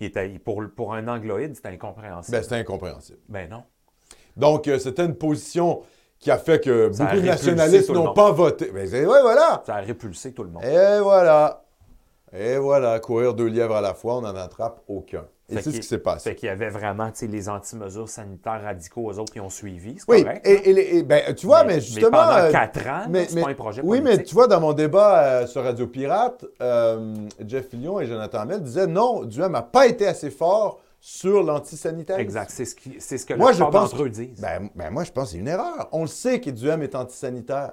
[0.00, 2.36] Il était, pour, pour un angloïde, c'était incompréhensible.
[2.36, 3.18] Ben, c'était incompréhensible.
[3.28, 3.62] Ben non.
[4.36, 5.82] Donc, euh, c'était une position
[6.18, 8.70] qui a fait que Ça a beaucoup de nationalistes n'ont pas voté.
[8.72, 9.62] Ben, ouais, voilà.
[9.66, 10.64] Ça a répulsé tout le monde.
[10.64, 11.63] Et voilà.
[12.36, 15.24] Et voilà, courir deux lièvres à la fois, on n'en attrape aucun.
[15.50, 16.30] Et c'est ce qui s'est passé.
[16.30, 19.96] Fait qu'il y avait vraiment les anti-mesures sanitaires radicaux, eux autres, qui ont suivi.
[19.98, 20.46] C'est Oui, correct.
[20.46, 20.62] et, hein?
[20.98, 22.10] et ben, tu vois, mais, justement.
[22.12, 24.18] pendant euh, quatre ans, mais- c'est mais- pas un projet Oui, politique.
[24.20, 27.14] mais tu vois, dans mon débat euh, sur Radio Pirate, euh,
[27.46, 32.18] Jeff Fillion et Jonathan Hamel disaient non, Duhem n'a pas été assez fort sur l'antisanitaire.
[32.18, 32.50] Exact.
[32.50, 34.40] C'est ce, qui- c'est ce que Moi, la je plupart pense d'entre eux disent.
[34.40, 35.88] Ben, ben, moi, je pense que c'est une erreur.
[35.92, 37.72] On le sait que Duhem est antisanitaire.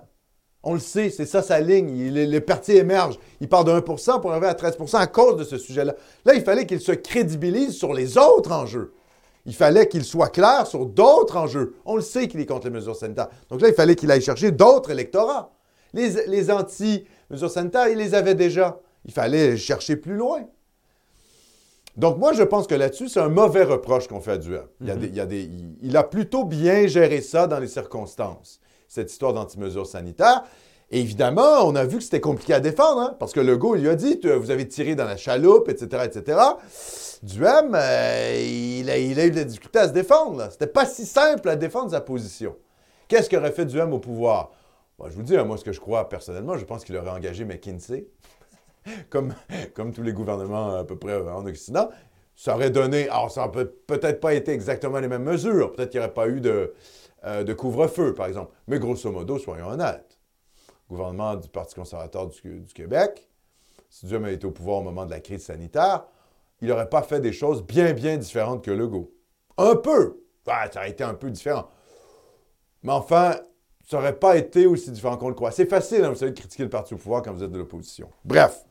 [0.64, 1.90] On le sait, c'est ça sa ligne.
[1.98, 3.18] Il- le, parti émerge.
[3.40, 5.96] Il part de 1% pour arriver à 13% à cause de ce sujet-là.
[6.26, 8.94] Là, il fallait qu'il se crédibilise sur les autres enjeux.
[9.48, 11.76] Il fallait qu'il soit clair sur d'autres enjeux.
[11.86, 13.30] On le sait qu'il est contre les mesures sanitaires.
[13.50, 15.52] Donc là, il fallait qu'il aille chercher d'autres électorats.
[15.94, 18.80] Les, les anti-mesures sanitaires, il les avait déjà.
[19.06, 20.42] Il fallait chercher plus loin.
[21.98, 24.64] Donc, moi, je pense que là-dessus, c'est un mauvais reproche qu'on fait à Duhem.
[24.80, 30.44] Il, il a plutôt bien géré ça dans les circonstances, cette histoire d'anti-mesures sanitaires.
[30.90, 33.90] Évidemment, on a vu que c'était compliqué à défendre, hein, parce que Legault, il lui
[33.90, 36.38] a dit Vous avez tiré dans la chaloupe, etc., etc.
[37.24, 38.44] Duhem, euh,
[38.82, 40.50] il, a, eu de la difficulté à se défendre.
[40.52, 42.58] C'était pas si simple à défendre sa position.
[43.08, 44.52] Qu'est-ce qu'aurait fait Duhem au pouvoir?
[45.00, 47.12] Bon, Je vous dis, hein, moi, ce que je crois personnellement, je pense qu'il aurait
[47.12, 48.08] engagé McKinsey
[49.10, 49.34] comme,
[49.74, 51.90] comme tous les gouvernements à peu près en Occident,
[52.36, 53.08] ça aurait donné.
[53.08, 55.72] Alors, ça n'aurait peut-être pas été exactement les mêmes mesures.
[55.72, 56.74] Peut-être qu'il n'y aurait pas eu de,
[57.24, 58.52] euh, de couvre-feu, par exemple.
[58.68, 60.18] Mais grosso modo, soyons honnêtes.
[60.90, 63.28] Gouvernement du Parti conservateur du, Québec,
[63.90, 66.06] si Dieu avait été au pouvoir au moment de la crise sanitaire,
[66.62, 69.12] il n'aurait pas fait des choses bien, bien différentes que Legault.
[69.58, 70.24] Un peu.
[70.46, 71.68] Ça aurait été un peu différent.
[72.84, 73.36] Mais enfin,
[73.88, 75.52] ça n'aurait pas été aussi différent qu'on le croit.
[75.52, 77.58] C'est facile, hein, vous savez, de critiquer le parti au pouvoir quand vous êtes de
[77.58, 78.10] l'opposition.
[78.26, 78.66] Bref.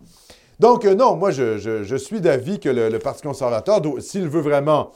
[0.58, 4.92] Donc, euh, non, moi, je, suis d'avis que le, le Parti conservateur, s'il veut vraiment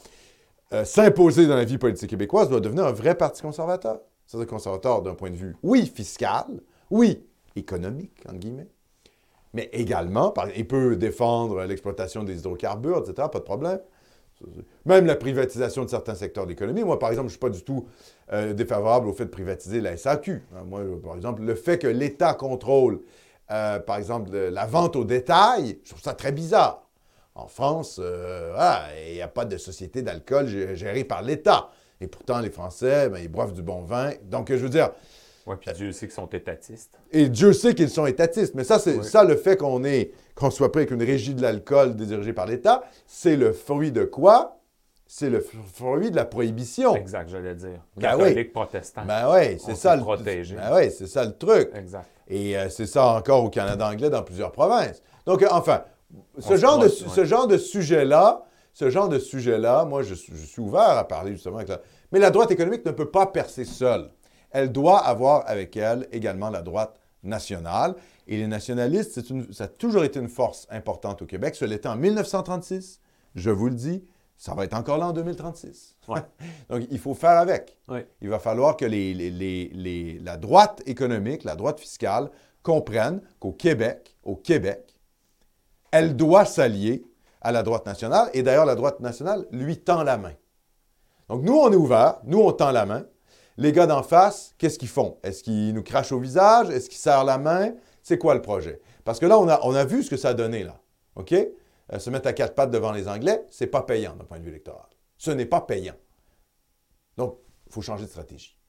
[0.73, 3.99] euh, s'imposer dans la vie politique québécoise, doit devenir un vrai Parti conservateur.
[4.25, 6.45] C'est-à-dire conservateur d'un point de vue, oui, fiscal,
[6.89, 7.23] oui,
[7.55, 8.67] économique, entre guillemets,
[9.53, 13.79] mais également, il peut défendre l'exploitation des hydrocarbures, etc., pas de problème.
[14.85, 16.83] Même la privatisation de certains secteurs de l'économie.
[16.83, 17.87] Moi, par exemple, je ne suis pas du tout
[18.33, 20.43] euh, défavorable au fait de privatiser la SAQ.
[20.55, 22.99] Hein, Moi, euh, par exemple, le fait que l'État contrôle,
[23.51, 26.84] euh, par exemple, le- la vente au détail, je trouve ça très bizarre.
[27.35, 31.69] En France, euh, voilà, il n'y a pas de société d'alcool gé- gérée par l'État.
[32.01, 34.11] Et pourtant, les Français, ben, ils boivent du bon vin.
[34.23, 34.91] Donc, je veux dire,
[35.45, 36.97] Oui, puis Dieu sait qu'ils sont étatistes.
[37.11, 38.55] et Dieu sait qu'ils sont étatistes.
[38.55, 39.81] Mais ça, c'est ça le fait qu'on
[40.35, 44.03] qu'on soit pris avec une régie de l'alcool dirigée par l'État, c'est le fruit de
[44.03, 44.57] quoi?
[45.07, 46.95] C'est le fruit de la prohibition.
[46.95, 47.79] Exact, j'allais dire.
[47.95, 48.43] Ben Catholique, oui.
[48.45, 49.05] protestant.
[49.05, 50.55] Ben oui, c'est On ça s'est le protégé.
[50.55, 51.69] Ben oui, c'est ça le truc.
[51.75, 52.07] Exact.
[52.27, 55.01] Et euh, c'est ça encore au Canada anglais dans plusieurs provinces.
[55.27, 55.83] Donc, euh, enfin,
[56.39, 60.45] ce genre, de, ce genre de sujet-là, ce genre de sujet-là, moi, je, suis- je
[60.45, 61.81] suis ouvert à parler justement avec la...
[62.11, 64.11] Mais la droite économique ne peut pas percer seule.
[64.51, 67.95] Elle doit avoir avec elle également la droite nationale.
[68.27, 71.55] Et les nationalistes, une- ça a toujours été une force importante au Québec.
[71.55, 72.99] Ce l'était en 1936,
[73.35, 74.03] je vous le dis,
[74.37, 75.95] ça va être encore là en 2036.
[76.07, 76.19] Ouais.
[76.69, 77.77] Donc, il faut faire avec.
[78.21, 82.29] Il va falloir que les- les- les- les- la droite économique, la droite fiscale
[82.63, 84.94] comprenne qu'au Québec, au Québec,
[85.95, 87.05] elle doit s'allier
[87.39, 88.29] à la droite nationale.
[88.33, 90.33] Et d'ailleurs, la droite nationale lui tend la main.
[91.29, 92.17] Donc, nous, on est ouvert.
[92.25, 93.05] Nous, on tend la main.
[93.55, 95.17] Les gars d'en face, qu'est-ce qu'ils font?
[95.23, 96.69] Est-ce qu'ils nous crachent au visage?
[96.69, 97.71] Est-ce qu'ils serrent la main?
[98.03, 98.81] C'est quoi le projet?
[99.05, 100.81] Parce que là, on a, vu ce que ça a donné, là.
[101.15, 101.31] OK?
[101.31, 104.43] Euh, se mettre à quatre pattes devant les Anglais, c'est pas payant d'un point de
[104.43, 104.87] vue électoral.
[105.17, 105.95] Ce n'est pas payant.
[107.15, 107.37] Donc,
[107.67, 108.59] il faut changer de stratégie.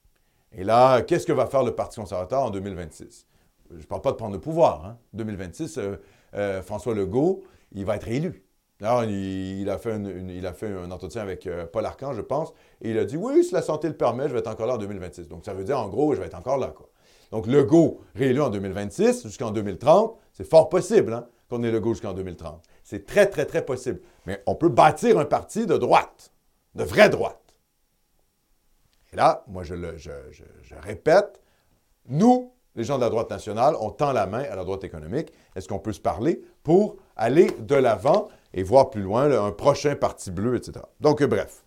[0.53, 3.27] Et là, qu'est-ce que va faire le Parti conservateur en 2026?
[3.71, 4.85] Je ne parle pas de prendre le pouvoir.
[4.85, 4.97] Hein?
[5.11, 5.97] 2026, euh,
[6.33, 8.43] euh, François Legault, il va être élu.
[8.81, 13.05] Alors, il, a fait, un entretien avec euh, Paul Arcand, je pense, et il a
[13.05, 15.27] dit Oui, si la santé le permet, je vais être encore là en 2026.
[15.27, 16.67] Donc, ça veut dire, en gros, je vais être encore là.
[16.67, 16.87] Quoi.
[17.31, 22.13] Donc, Legault réélu en 2026 jusqu'en 2030, c'est fort possible hein, qu'on ait Legault jusqu'en
[22.13, 22.63] 2030.
[22.83, 23.99] C'est très, très, très possible.
[24.27, 26.31] Mais on peut bâtir un parti de droite,
[26.75, 27.55] de vraie droite.
[29.11, 30.11] Et là, moi, je, le, je
[30.83, 31.41] répète,
[32.09, 35.33] nous, les gens de la droite nationale, on tend la main à la droite économique.
[35.55, 39.51] Est-ce qu'on peut se parler pour aller de l'avant et voir plus loin là, un
[39.51, 40.85] prochain parti bleu, etc.
[41.01, 41.63] Donc, euh, bref.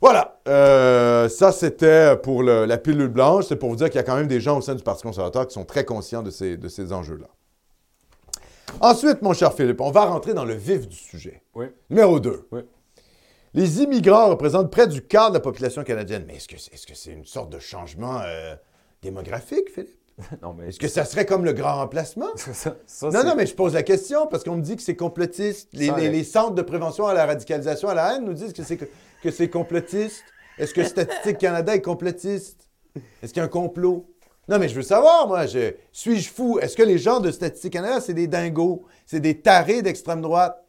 [0.00, 0.38] Voilà.
[0.46, 3.46] Euh, ça, c'était pour le- la pilule blanche.
[3.48, 5.02] C'est pour vous dire qu'il y a quand même des gens au sein du Parti
[5.02, 7.26] conservateur qui sont très conscients de ces, de ces enjeux-là.
[8.80, 11.42] Ensuite, mon cher Philippe, on va rentrer dans le vif du sujet.
[11.54, 11.66] Oui.
[11.90, 12.48] Numéro 2.
[12.52, 12.60] Oui.
[13.54, 16.24] Les immigrants représentent près du quart de la population canadienne.
[16.26, 18.54] Mais est-ce que c'est est -ce c'est une sorte de changement euh,
[19.02, 19.97] démographique, Philippe?
[20.42, 22.28] non, mais Est-ce que ça serait comme le grand remplacement?
[22.36, 24.96] ça, ça, Non, non, mais je pose la question parce qu'on me dit que c'est
[24.96, 25.68] complotiste.
[25.72, 28.86] Les, centres de prévention à la radicalisation, à la haine, nous disent que c'est que,
[29.22, 30.24] que c'est complotiste.
[30.58, 32.68] Est-ce que Statistique Canada est complotiste?
[33.22, 34.12] Est-ce qu'il y a un complot?
[34.48, 36.58] Non, mais je veux savoir, moi, je, suis-je fou?
[36.58, 38.86] Est-ce que les gens de Statistique Canada, c'est des dingos?
[39.06, 40.64] C'est des tarés d'extrême droite?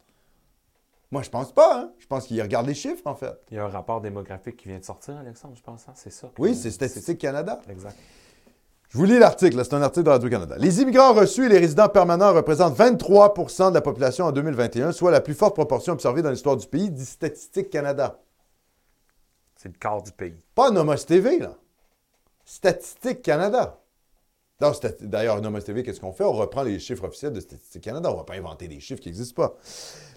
[1.11, 1.91] Moi, je pense pas, hein.
[1.97, 3.33] Je pense qu'ils regardent les chiffres, en fait.
[3.49, 5.87] Il y a un rapport démographique qui vient de sortir, Alexandre, je pense.
[5.87, 5.93] hein?
[5.95, 6.27] C'est ça.
[6.27, 7.59] que- Oui, c'est Statistique Canada.
[7.69, 7.95] Exact.
[8.89, 10.55] Je vous lis l'article, là, c'est un article de Radio-Canada.
[10.57, 15.11] Les immigrants reçus et les résidents permanents représentent 23% de la population en 2021, soit
[15.11, 18.19] la plus forte proportion observée dans l'histoire du pays, dit Statistique Canada.
[19.57, 20.39] C'est le quart du pays.
[20.55, 21.53] Pas Nomos TV, là.
[22.43, 23.79] Statistique Canada.
[25.01, 26.23] D'ailleurs, Nomos TV, qu'est-ce qu'on fait?
[26.23, 28.09] On reprend les chiffres officiels de Statistique Canada.
[28.09, 29.55] On ne va pas inventer des chiffres qui n'existent pas.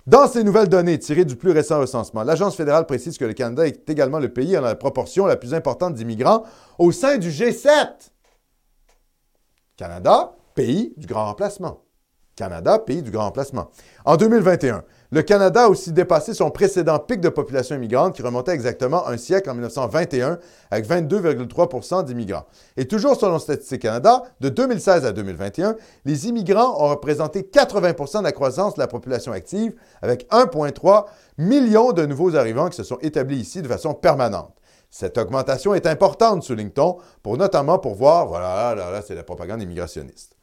[0.07, 3.67] Dans ces nouvelles données tirées du plus récent recensement, l'Agence fédérale précise que le Canada
[3.67, 6.45] est également le pays en la proportion la plus importante d'immigrants
[6.79, 8.12] au sein du G7.
[9.77, 11.83] Canada, pays du grand remplacement.
[12.37, 13.71] Canada, pays du grand remplacement.
[14.05, 18.53] En 2021, le Canada a aussi dépassé son précédent pic de population immigrante qui remontait
[18.53, 20.39] exactement un siècle en 1921
[20.71, 22.47] avec 22,3% d'immigrants.
[22.79, 28.25] Et toujours selon Statistique Canada, de 2016 à 2021, les immigrants ont représenté 80% de
[28.25, 31.05] la croissance de la population active avec 1,3
[31.37, 34.55] million de nouveaux arrivants qui se sont établis ici de façon permanente.
[34.93, 40.37] Cette augmentation est importante, souligne-t-on, pour notamment pour voir, voilà, là, c'est la propagande immigrationniste.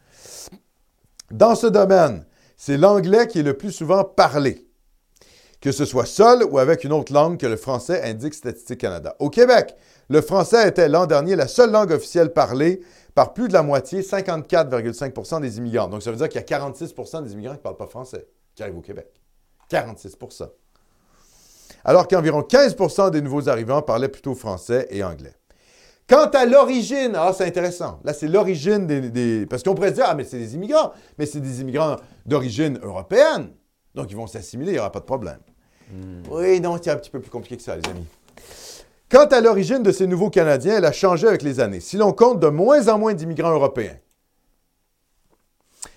[1.30, 2.26] Dans ce domaine,
[2.58, 4.68] c'est l'anglais qui est le plus souvent parlé,
[5.62, 9.16] que ce soit seul ou avec une autre langue que le français, indique Statistique Canada.
[9.20, 9.76] Au Québec,
[10.10, 12.82] le français était l'an dernier la seule langue officielle parlée
[13.14, 15.90] par plus de la moitié, 54,5% des immigrants.
[15.90, 18.28] Donc, ça veut dire qu'il y a 46% des immigrants qui ne parlent pas français
[18.56, 19.22] qui arrivent au Québec.
[19.70, 20.18] 46
[21.86, 25.34] Alors qu'environ 15% des nouveaux arrivants parlaient plutôt français et anglais.
[26.08, 28.00] Quant à l'origine, ah, c'est intéressant.
[28.04, 30.92] Là, c'est l'origine des, des- Parce qu'on pourrait se dire, ah, mais c'est des immigrants.
[31.18, 33.52] Mais c'est des immigrants d'origine européenne.
[33.94, 35.40] Donc, ils vont s'assimiler, il n'y aura pas de problème.
[36.30, 38.06] Oui, non, c'est un petit peu plus compliqué que ça, les amis.
[39.12, 41.80] Quant à l'origine de ces nouveaux Canadiens, elle a changé avec les années.
[41.80, 43.98] Si l'on compte de moins en moins d'immigrants européens,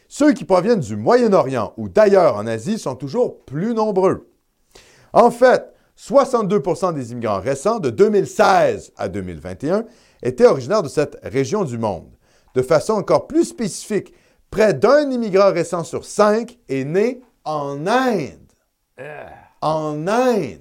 [0.09, 4.29] ceux qui proviennent du Moyen-Orient ou d'ailleurs en Asie sont toujours plus nombreux.
[5.15, 5.72] En fait,
[6.03, 9.85] 62% des immigrants récents de 2016 à 2021
[10.23, 12.17] étaient originaires de cette région du monde.
[12.55, 14.13] De façon encore plus spécifique,
[14.51, 18.53] près d'un immigrant récent sur cinq est né en Inde.
[19.61, 20.59] En Inde.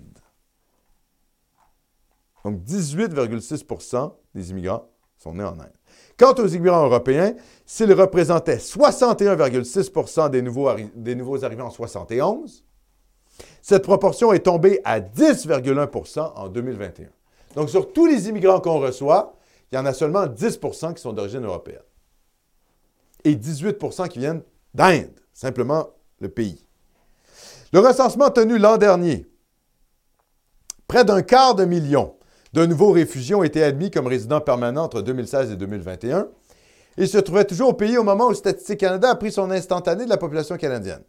[2.46, 4.88] Donc 18,6% des immigrants
[5.18, 5.74] sont nés en Inde.
[6.18, 7.34] Quant aux immigrants européens,
[7.66, 12.64] s'ils représentaient 61,6 des, nouveaux arri- des nouveaux arrivants en 71,
[13.62, 17.08] cette proportion est tombée à 10,1% en 2021.
[17.56, 19.36] Donc, sur tous les immigrants qu'on reçoit,
[19.72, 21.84] il y en a seulement 10% qui sont d'origine européenne.
[23.24, 24.42] Et 18% qui viennent
[24.74, 25.90] d'Inde, simplement
[26.20, 26.66] le pays.
[27.74, 29.26] Le recensement tenu l'an dernier,
[30.88, 32.16] près d'un quart de million
[32.54, 36.28] de nouveaux réfugiés ont été admis comme résidents permanents entre 2016 et 2021.
[36.98, 40.04] Ils se trouvaient toujours au pays au moment où Statistique Canada a pris son instantané
[40.04, 41.02] de la population canadienne.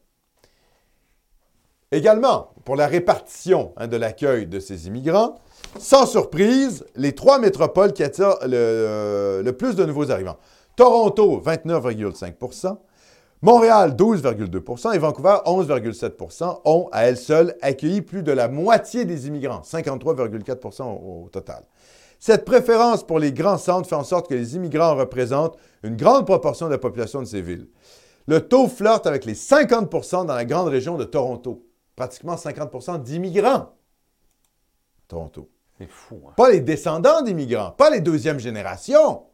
[1.93, 5.35] Également, pour la répartition hein, de l'accueil de ces immigrants,
[5.79, 10.39] sans surprise, les trois métropoles qui attirent le, euh, plus de nouveaux arrivants.
[10.75, 12.79] Toronto, 29,5%
[13.43, 19.27] Montréal, 12,2% et Vancouver, 11,7% ont, à elles seules, accueilli plus de la moitié des
[19.27, 21.65] immigrants, 53,4 au, au total.
[22.21, 26.25] Cette préférence pour les grands centres fait en sorte que les immigrants représentent une grande
[26.25, 27.67] proportion de la population de ces villes.
[28.29, 31.67] Le taux flirte avec les 50% dans la grande région de Toronto.
[32.03, 33.69] Pratiquement 50% d'immigrants.
[35.07, 35.49] Toronto.
[35.79, 36.33] C'est fou, hein?
[36.37, 39.27] Pas les descendants d'immigrants, pas les deuxième génération,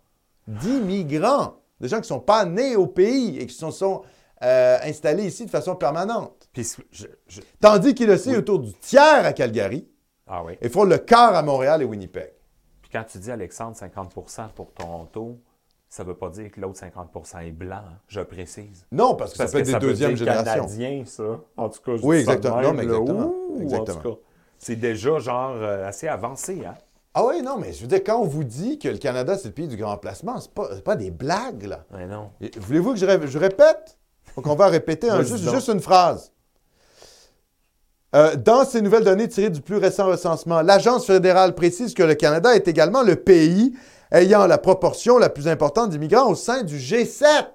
[0.46, 1.62] d'immigrants.
[1.80, 4.02] Des gens qui ne sont pas nés au pays et qui se sont
[4.42, 6.50] euh, installés ici de façon permanente.
[6.52, 9.88] Puis, je- je- Tandis qu'il est aussi autour du tiers à Calgary
[10.26, 10.58] Ah oui.
[10.60, 12.34] et font le quart à Montréal et Winnipeg.
[12.82, 15.40] Puis quand tu dis, Alexandre, 50% pour Toronto,
[15.88, 18.86] ça ne veut pas dire que l'autre 50% est blanc, hein, je précise.
[18.92, 20.66] Non, parce que Parce ça peut que être ça des veut deuxième dire génération.
[20.66, 21.22] canadien, ça.
[21.56, 22.56] En tout cas, je Oui, ça exactement.
[22.56, 24.04] même, Non, mais exactement.
[24.10, 24.18] Ouh,
[24.58, 26.74] c'est déjà genre euh, assez avancé, hein?
[27.14, 29.48] Ah oui, non, mais je veux dire, quand on vous dit que le Canada, c'est
[29.48, 31.84] le pays du grand placement, c'est pas, c'est pas des blagues, là.
[31.92, 32.30] Mais non.
[32.58, 33.98] Voulez-vous que je, ré- je répète?
[34.36, 36.32] Donc, on va répéter un- juste une phrase.
[38.14, 42.14] Euh, dans ces nouvelles données tirées du plus récent recensement, l'Agence fédérale précise que le
[42.14, 43.74] Canada est également le pays
[44.10, 47.46] ayant la proportion la plus importante d'immigrants au sein du G7.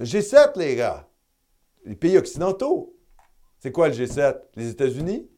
[0.00, 1.08] Le G7, les gars.
[1.84, 2.96] Les pays occidentaux.
[3.58, 4.40] C'est quoi le G7?
[4.56, 5.28] Les États-Unis,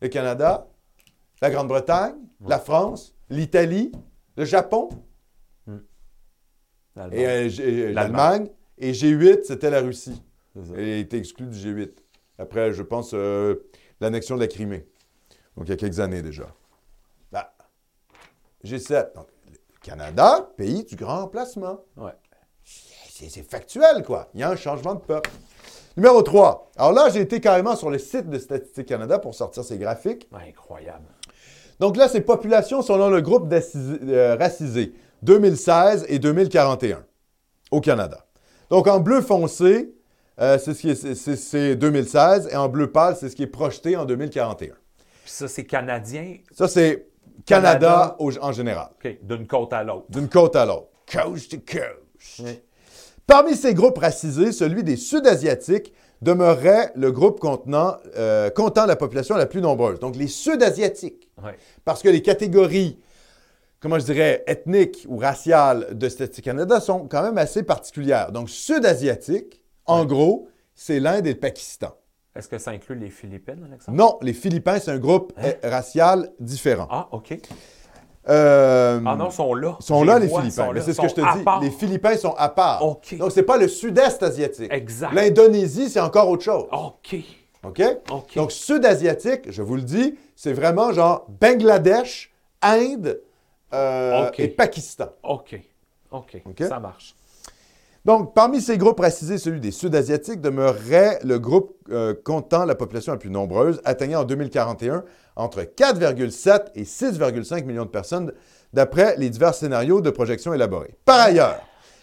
[0.00, 0.68] le Canada,
[1.42, 2.16] la Grande-Bretagne,
[2.46, 3.92] la France, l'Italie,
[4.36, 4.88] le Japon
[6.96, 7.20] L'Allemagne.
[7.20, 8.50] et euh, euh, L'Allemagne.
[8.78, 10.22] Et G8, c'était la Russie.
[10.76, 11.90] Elle a été exclue du G8.
[12.38, 13.68] Après, je pense, euh,
[14.00, 14.86] l'annexion de la Crimée.
[15.56, 16.54] Donc, il y a quelques années déjà.
[18.64, 19.14] Ben, G7.
[19.14, 21.80] Donc, le Canada, pays du grand emplacement.
[21.96, 22.12] Ouais.
[22.64, 24.28] C'est factuel, quoi.
[24.34, 25.30] Il y a un changement de peuple.
[25.96, 26.72] Numéro 3.
[26.76, 30.28] Alors là, j'ai été carrément sur le site de Statistique Canada pour sortir ces graphiques.
[30.32, 31.04] Incroyable.
[31.78, 34.92] Donc là, c'est population selon le groupe euh, racisé
[35.22, 37.04] 2016 et 2041
[37.70, 38.26] au Canada.
[38.70, 39.94] Donc en bleu foncé,
[40.40, 43.36] euh, c'est ce qui est- c'est- c'est- c'est 2016 et en bleu pâle, c'est ce
[43.36, 44.74] qui est projeté en 2041.
[45.22, 47.06] Puis ça, c'est canadien, Ça, c'est
[47.46, 48.16] Canada, Canada.
[48.18, 48.88] au- en général,
[49.22, 50.06] d'une côte à l'autre.
[50.08, 50.88] d'une côte à l'autre.
[51.10, 52.40] Coast to coast.
[52.40, 52.60] Oui.
[53.26, 59.36] Parmi ces groupes racisés, celui des Sud-Asiatiques demeurerait le groupe contenant, euh, comptant la population
[59.36, 59.98] la plus nombreuse.
[59.98, 61.30] Donc les Sud-Asiatiques.
[61.84, 62.98] Parce que les catégories,
[63.80, 68.32] comment je dirais, ethniques ou raciales de Statistique Canada sont quand même assez particulières.
[68.32, 71.94] Donc, sud-asiatique, en gros, c'est l'Inde et le Pakistan.
[72.36, 73.96] Est-ce que ça inclut les Philippines, Alexandre?
[73.96, 75.52] Non, les Philippins, c'est un groupe Hein?
[75.64, 76.88] euh, racial différent.
[76.90, 77.38] Ah, OK.
[78.28, 79.76] Euh, Ah non, sont là.
[79.80, 80.72] sont là, les Philippins.
[80.80, 81.44] c'est ce que je te dis.
[81.44, 81.60] part.
[81.60, 82.82] Les Philippins sont à part.
[82.84, 83.16] OK.
[83.18, 84.72] Donc, c'est pas le sud-est asiatique.
[84.72, 85.12] Exact.
[85.12, 86.64] L'Indonésie, c'est encore autre chose.
[86.72, 87.16] OK.
[87.64, 87.82] OK?
[88.10, 88.34] OK.
[88.36, 92.32] Donc, sud-asiatique, je vous le dis, c'est vraiment genre Bangladesh,
[92.62, 93.20] Inde
[93.74, 95.08] euh, et Pakistan.
[95.22, 95.60] OK.
[96.10, 96.42] OK.
[96.46, 96.62] OK?
[96.66, 97.14] Ça marche.
[98.04, 103.12] Donc, parmi ces groupes racisés, celui des Sud-Asiatiques demeurerait le groupe euh, comptant la population
[103.12, 105.04] la plus nombreuse, atteignant en 2041
[105.36, 108.32] entre 4,7 et 6,5 millions de personnes,
[108.74, 110.94] d'après les divers scénarios de projection élaborés.
[111.06, 111.60] Par ailleurs,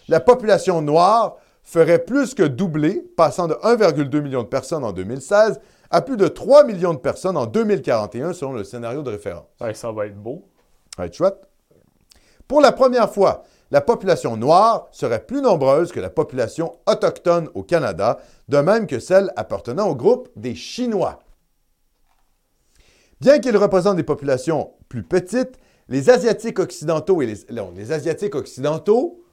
[0.08, 5.60] la population noire ferait plus que doubler, passant de 1,2 million de personnes en 2016
[5.92, 9.46] à plus de 3 millions de personnes en 2041, selon le scénario de référence.
[9.60, 10.44] Ouais, ça va être beau.
[11.12, 11.38] Chouette.
[12.48, 17.64] Pour la première fois, la population noire serait plus nombreuse que la population autochtone au
[17.64, 18.20] Canada,
[18.50, 21.20] de même que celle appartenant au groupe des Chinois.
[23.22, 25.58] Bien qu'ils représentent des populations plus petites,
[25.88, 29.24] les Asiatiques occidentaux et les, non, les Asiatiques occidentaux,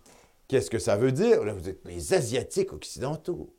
[0.47, 1.45] qu'est-ce que ça veut dire?
[1.45, 3.55] Là, vous dites, les Asiatiques occidentaux.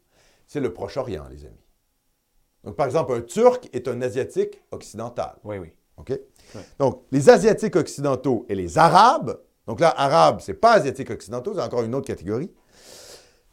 [0.47, 1.65] C'est le Proche-Orient, les amis.
[2.63, 5.37] Donc, par exemple, un Turc est un Asiatique occidental.
[5.43, 5.71] Oui, oui.
[5.97, 6.19] OK?
[6.79, 9.39] Donc, les Asiatiques occidentaux et les Arabes.
[9.69, 12.49] Donc là, Arabes, c'est pas Asiatiques occidentaux, c'est encore une autre catégorie.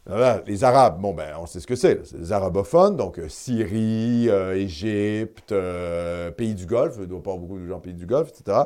[0.09, 1.99] Là, les Arabes, bon, ben, on sait ce que c'est.
[2.05, 6.93] C'est les arabophones, donc euh, Syrie, euh, Égypte, euh, pays du Golfe.
[6.95, 8.57] Il ne doit pas avoir beaucoup de gens pays du Golfe, etc.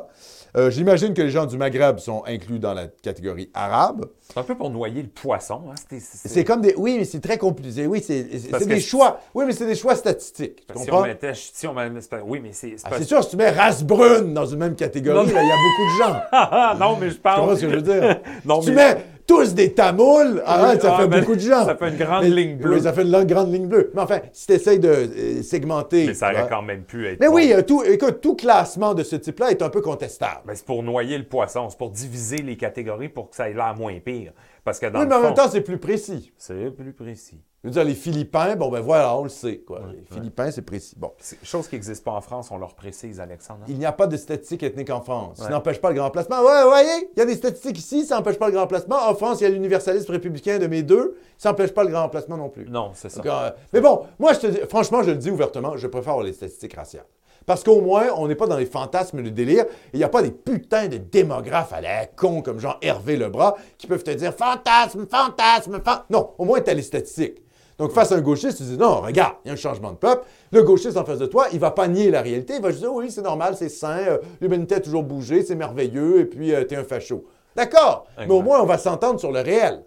[0.56, 4.06] Euh, J'imagine que les gens du Maghreb sont inclus dans la catégorie arabe.
[4.20, 5.62] C'est un peu pour noyer le poisson.
[5.70, 5.98] Hein?
[5.98, 6.74] C'est- comme des.
[6.76, 7.86] Oui, mais c'est très compliqué.
[7.88, 8.22] Oui, c'est
[8.66, 9.18] des choix.
[9.34, 10.64] Oui, mais c'est des choix statistiques.
[10.72, 11.32] Tu Si on mettait.
[11.34, 12.74] Si on met- c'est pas- oui, mais c'est.
[12.76, 15.32] c'est Ah, pas- c'est sûr, si tu mets race brune dans une même catégorie, il
[15.32, 16.78] y a beaucoup de gens.
[16.78, 17.40] Non, mais je Tu parle.
[17.40, 18.20] comprends ce que je veux dire?
[18.44, 21.34] Non, si tu mais- mets tous des tamouls, ah, Oui, ça ah, fait ben, beaucoup
[21.34, 21.64] de gens.
[21.64, 22.74] ça fait une grande Mais- ligne bleue.
[22.74, 23.90] Oui, ça fait une grande ligne bleue.
[23.94, 26.06] Mais enfin, si tu essaies de euh, segmenter.
[26.08, 26.48] Mais ça aurait vois.
[26.48, 27.20] quand même pu être.
[27.20, 27.34] Mais bon.
[27.34, 30.40] oui, euh, tout, écoute, tout classement de ce type-là est un peu contestable.
[30.46, 31.68] Ben, c'est pour noyer le poisson.
[31.70, 34.32] C'est pour diviser les catégories pour que ça ait l'air moins pire.
[34.64, 36.32] Parce que dans oui, le mais en fond, même temps, c'est plus précis.
[36.36, 37.40] c'est plus précis.
[37.62, 39.58] Je veux dire, les Philippins, bon, ben voilà, on le sait.
[39.58, 39.82] Quoi.
[39.92, 40.02] Les.
[40.12, 40.96] Philippins, c'est précis.
[40.98, 41.12] Bon.
[41.44, 43.60] Chose qui n'existe pas en France, on leur précise, Alexandre.
[43.62, 43.66] hein?
[43.68, 45.38] Il n'y a pas de statistiques ethniques en France.
[45.38, 46.40] Ça n'empêche pas le grand placement.
[46.42, 48.96] Ouais, vous voyez, il y a des statistiques ici, ça n'empêche pas le grand placement.
[49.08, 52.08] En France, il y a l'universalisme républicain de mes deux, ça n'empêche pas le grand
[52.08, 52.66] placement non plus.
[52.68, 53.18] Non, c'est ça.
[53.22, 56.14] Donc, euh, mais bon, moi, je te dis, franchement, je le dis ouvertement, je préfère
[56.14, 57.06] avoir les statistiques raciales.
[57.46, 59.66] Parce qu'au moins, on n'est pas dans les fantasmes et le délire.
[59.92, 63.54] Il n'y a pas des putains de démographes à la con comme genre Hervé Lebras
[63.78, 66.02] qui peuvent te dire fantasme, fantasme, fantasme.
[66.10, 67.42] Non, au moins, tu as les statistiques.
[67.78, 69.96] Donc, face à un gauchiste, tu dis non, regarde, il y a un changement de
[69.96, 70.24] peuple.
[70.50, 72.54] Le gauchiste en face de toi, il va pas nier la réalité.
[72.56, 75.54] Il va juste dire oui, c'est normal, c'est sain, euh, l'humanité a toujours bougé, c'est
[75.54, 77.24] merveilleux, et puis tu t'es un facho.
[77.56, 79.84] D'accord, mais au moins, on va s'entendre sur le réel.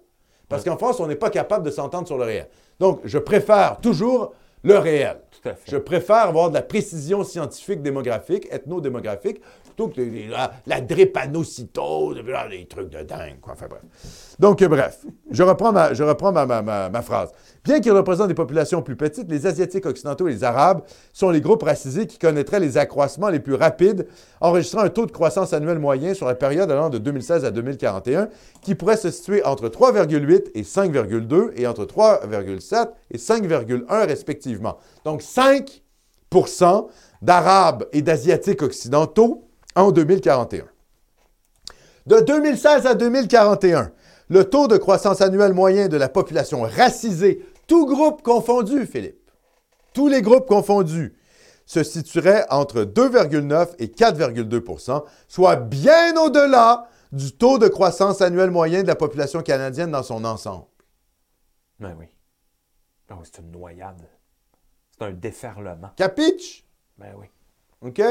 [0.47, 2.47] Parce qu'en France, on n'est pas capable de s'entendre sur le réel.
[2.79, 4.33] Donc, je préfère toujours
[4.63, 5.17] le réel.
[5.31, 5.71] Tout à fait.
[5.71, 9.41] Je préfère avoir de la précision scientifique démographique, ethnodémographique,
[9.75, 13.39] que des- la, la drépanocytose, là, des trucs de dingue.
[13.41, 13.55] Quoi.
[14.39, 17.29] Donc, euh, bref, je reprends, ma phrase.
[17.63, 20.81] Bien qu'ils représentent des populations plus petites, les Asiatiques occidentaux et les Arabes
[21.13, 24.07] sont les groupes racisés qui connaîtraient les accroissements les plus rapides,
[24.39, 28.29] enregistrant un taux de croissance annuel moyen sur la période allant de 2016 à 2041,
[28.61, 34.77] qui pourrait se situer entre 3,8 et 5,2 et entre 3,7 et 5,1 respectivement.
[35.03, 36.87] Donc 5%
[37.21, 39.44] d'Arabes et d'Asiatiques occidentaux
[39.75, 40.65] en 2041.
[42.05, 43.91] De 2016 à 2041,
[44.29, 49.31] le taux de croissance annuel moyen de la population racisée, tous groupes confondus, Philippe,
[49.93, 51.15] tous les groupes confondus,
[51.65, 58.83] se situerait entre 2,9 et 4,2% soit bien au-delà du taux de croissance annuel moyen
[58.83, 60.65] de la population canadienne dans son ensemble.
[61.79, 62.05] Ben oui.
[63.09, 64.07] Oui, c'est une noyade.
[64.91, 65.91] C'est un déferlement.
[65.95, 66.65] Capiche?
[66.97, 67.27] Ben oui.
[67.81, 68.01] OK?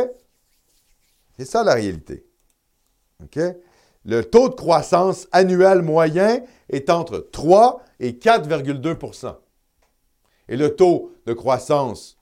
[1.38, 2.26] C'est ça la réalité.
[4.04, 9.36] Le taux de croissance annuel moyen est entre 3 et 4,2%
[10.48, 12.18] Et le taux de croissance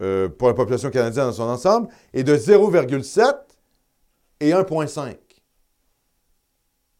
[0.00, 3.34] euh, pour la population canadienne dans son ensemble est de 0,7
[4.40, 5.16] et 1,5.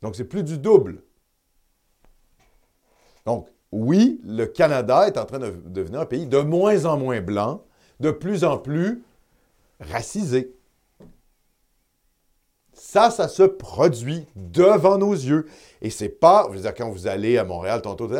[0.02, 1.02] Donc, c'est plus du double.
[3.24, 7.20] Donc, oui, le Canada est en train de devenir un pays de moins en moins
[7.20, 7.64] blanc,
[8.00, 9.02] de plus en plus
[9.80, 10.54] racisé.
[12.96, 15.44] Ça, ça se produit devant nos yeux.
[15.82, 18.10] Et c'est pas, je veux dire, quand vous allez à Montréal, tantôt,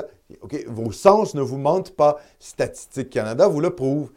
[0.43, 2.19] OK, vos sens ne vous mentent pas.
[2.39, 4.13] Statistique Canada vous le prouve.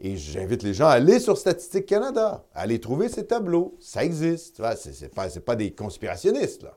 [0.00, 3.76] Et j'invite les gens à aller sur Statistique Canada, à aller trouver ces tableaux.
[3.80, 4.62] Ça existe.
[4.76, 6.76] C'est, c'est pas, pas des conspirationnistes, là.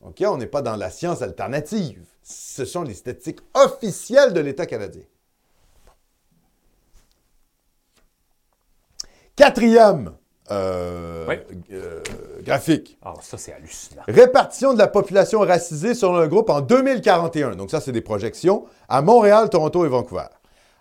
[0.00, 0.24] OK?
[0.26, 2.02] On n'est pas dans la science alternative.
[2.22, 5.04] Ce sont les statistiques officielles de l'État canadien.
[9.36, 10.14] Quatrième
[10.50, 11.36] euh, Oui.
[11.72, 12.00] euh,
[12.42, 12.98] graphique.
[13.04, 14.02] Ah, ça, c'est hallucinant.
[14.08, 17.56] Répartition de la population racisée selon un groupe en 2041.
[17.56, 20.26] Donc ça, c'est des projections à Montréal, Toronto et Vancouver.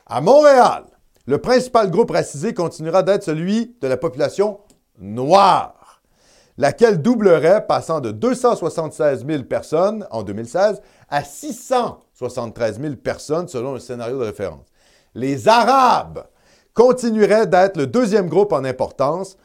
[0.06, 0.84] À Montréal,
[1.26, 4.60] le principal groupe racisé continuera d'être celui de la population
[5.00, 6.02] noire,
[6.58, 13.80] laquelle doublerait, passant de 276 000 personnes en 2016 à 673 000 personnes selon le
[13.80, 14.66] scénario de référence.
[15.14, 16.24] Les Arabes
[16.74, 19.38] continueraient d'être le deuxième groupe en importance,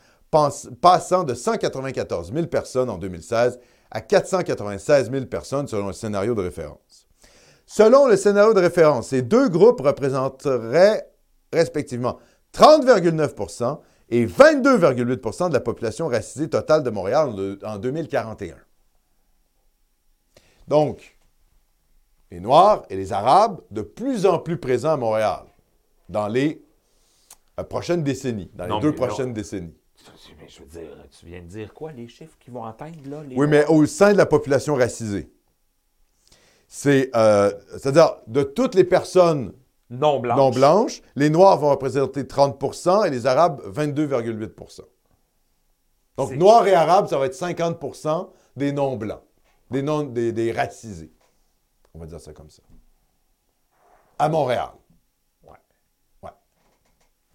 [0.80, 3.60] passant de 194 000 personnes en 2016
[3.90, 7.06] à 496 000 personnes selon le scénario de référence.
[7.66, 11.06] Selon le scénario de référence, ces deux groupes représenteraient
[11.52, 12.18] respectivement
[12.54, 13.78] 30,9%
[14.08, 17.28] et 22,8% de la population racisée totale de Montréal
[17.62, 18.56] en- en 2041.
[20.68, 21.18] Donc,
[22.30, 25.44] les Noirs et les Arabes de plus en plus présents à Montréal
[26.08, 26.64] dans les
[27.60, 28.96] euh, prochaines décennies, dans les Non, deux non.
[28.96, 29.76] prochaines décennies.
[30.40, 33.22] Mais je veux dire, tu viens de dire quoi, les chiffres qui vont atteindre, là?
[33.24, 35.30] Les Oui, mais au sein de la population racisée.
[36.68, 39.52] C'est, euh, c'est-à-dire, de toutes les personnes
[39.90, 40.38] non blanches.
[40.38, 44.82] non blanches, les Noirs vont représenter 30% et les Arabes 22,8%
[46.16, 49.22] Donc, C'est- Noirs et Arabes, ça va être 50% des non-blancs,
[49.70, 51.12] des, non, des, des racisés.
[51.94, 52.62] On va dire ça comme ça.
[54.18, 54.70] À Montréal.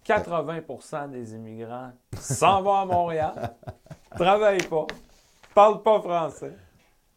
[0.08, 3.54] 80% des immigrants s'en vont à Montréal,
[4.16, 4.86] travaillent pas,
[5.54, 6.52] parlent pas français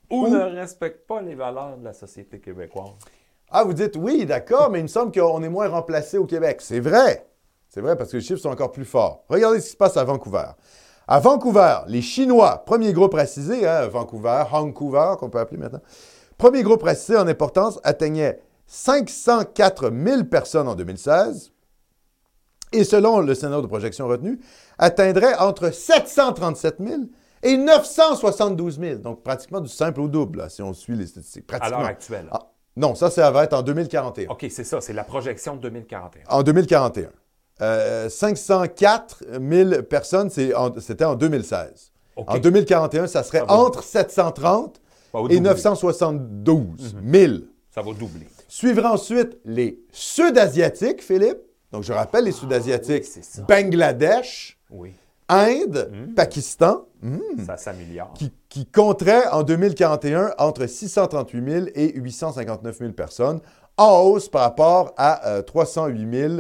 [0.09, 2.89] ou Ou- ne respectent pas les valeurs de la société québécoise.
[3.49, 6.61] Ah, vous dites oui, d'accord, mais il me semble qu'on est moins remplacé au Québec.
[6.61, 7.25] C'est vrai.
[7.69, 9.23] C'est vrai parce que les chiffres sont encore plus forts.
[9.29, 10.47] Regardez ce qui se passe à Vancouver.
[11.07, 15.81] À Vancouver, les Chinois, premier groupe racisé, hein, Vancouver, Vancouver, qu'on peut appeler maintenant,
[16.37, 21.51] premier groupe racisé en importance, atteignait 504 000 personnes en 2016
[22.72, 24.39] et selon le scénario de projection retenu,
[24.78, 27.01] atteindrait entre 737 000
[27.43, 28.95] et 972 000.
[28.99, 31.45] Donc pratiquement du simple au double, là, si on suit les statistiques.
[31.51, 31.80] À Pratiquement.
[31.82, 32.28] l'heure actuelle.
[32.32, 32.39] Ah,
[32.78, 34.30] Non, ça, ça va être en 2041.
[34.30, 36.24] OK, c'est ça, c'est la projection de 2041.
[36.30, 37.09] En 2041.
[37.61, 41.91] Euh, 504 000 personnes, en- c'était en 2016.
[42.15, 42.26] OK.
[42.30, 45.39] En 2041, ça serait Ça entre 730 Ça va et doubler.
[45.41, 47.34] 972 000.
[47.74, 48.28] Ça va doubler.
[48.47, 51.38] Suivra ensuite les Sud-Asiatiques, Philippe.
[51.72, 53.03] Donc, je rappelle les Sud-Asiatiques.
[53.05, 53.41] oui, c'est ça.
[53.43, 54.93] Bangladesh, Oui,
[55.30, 56.13] Inde, Mm.
[56.13, 58.11] Pakistan, hmm, ça s'améliore.
[58.15, 63.39] qui, qui compteraient en 2041 entre 638 000 et 859 000 personnes,
[63.78, 66.34] en hausse par rapport à euh, 308 000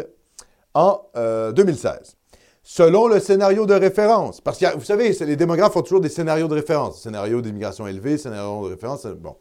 [0.73, 2.17] en euh, 2016.
[2.63, 6.47] Selon le scénario de référence, parce que vous savez, les démographes ont toujours des scénarios
[6.49, 7.01] de référence.
[7.01, 9.35] Scénario d'immigration élevée, scénario de référence, c'est- bon.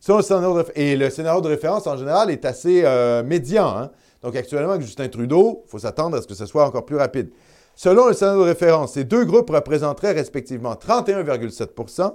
[0.00, 3.66] Selon le scénario de et le scénario de référence, en général, est assez euh, médian.
[3.76, 3.90] hein.
[4.22, 6.96] Donc, actuellement, avec Justin Trudeau, il faut s'attendre à ce que ce soit encore plus
[6.96, 7.30] rapide.
[7.74, 12.14] Selon le scénario de référence, ces deux groupes représenteraient respectivement 31,7%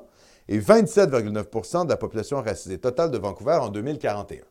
[0.49, 4.41] et 27,9% de la population racisée totale de Vancouver en 2041.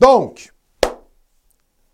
[0.00, 0.52] Donc,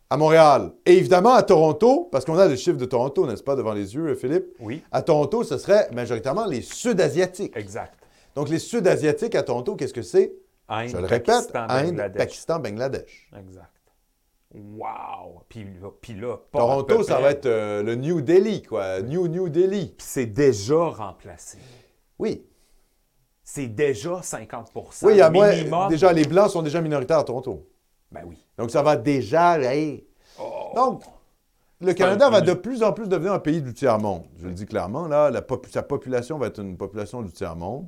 [0.09, 3.57] à Montréal et évidemment à Toronto, parce qu'on a le chiffre de Toronto, n'est-ce pas,
[3.57, 4.47] devant les yeux, Philippe?
[4.61, 7.57] Oui, À Toronto, ce serait majoritairement les Sud-Asiatiques.
[7.57, 7.95] exact.
[8.35, 10.33] Donc, les Sud-Asiatiques à Toronto, qu'est-ce que c'est?
[10.69, 12.17] Inde, Je le répète, Pakistan, Inde, Bangladesh.
[12.19, 13.31] Pakistan, Bangladesh.
[13.39, 13.71] Exact.
[14.55, 15.43] Wow!
[15.49, 19.01] Puis, là- puis là, pas Toronto, ça va être euh, le New Delhi, quoi.
[19.03, 19.95] New, New Delhi.
[19.97, 21.59] Puis c'est déjà remplacé.
[22.19, 22.45] Oui.
[23.43, 27.25] C'est déjà 50% Oui, il y a moins- déjà, les Blancs sont déjà minoritaires à
[27.25, 27.67] Toronto.
[28.11, 28.39] Ben oui.
[28.57, 29.59] Donc, ça va déjà...
[29.61, 30.07] hey.
[30.41, 30.73] Oh.
[30.75, 31.03] Donc,
[31.81, 34.25] le Canada un- va de plus en plus devenir un pays du tiers-monde.
[34.37, 37.87] Je le dis clairement, là, la sa population va être une population du tiers-monde.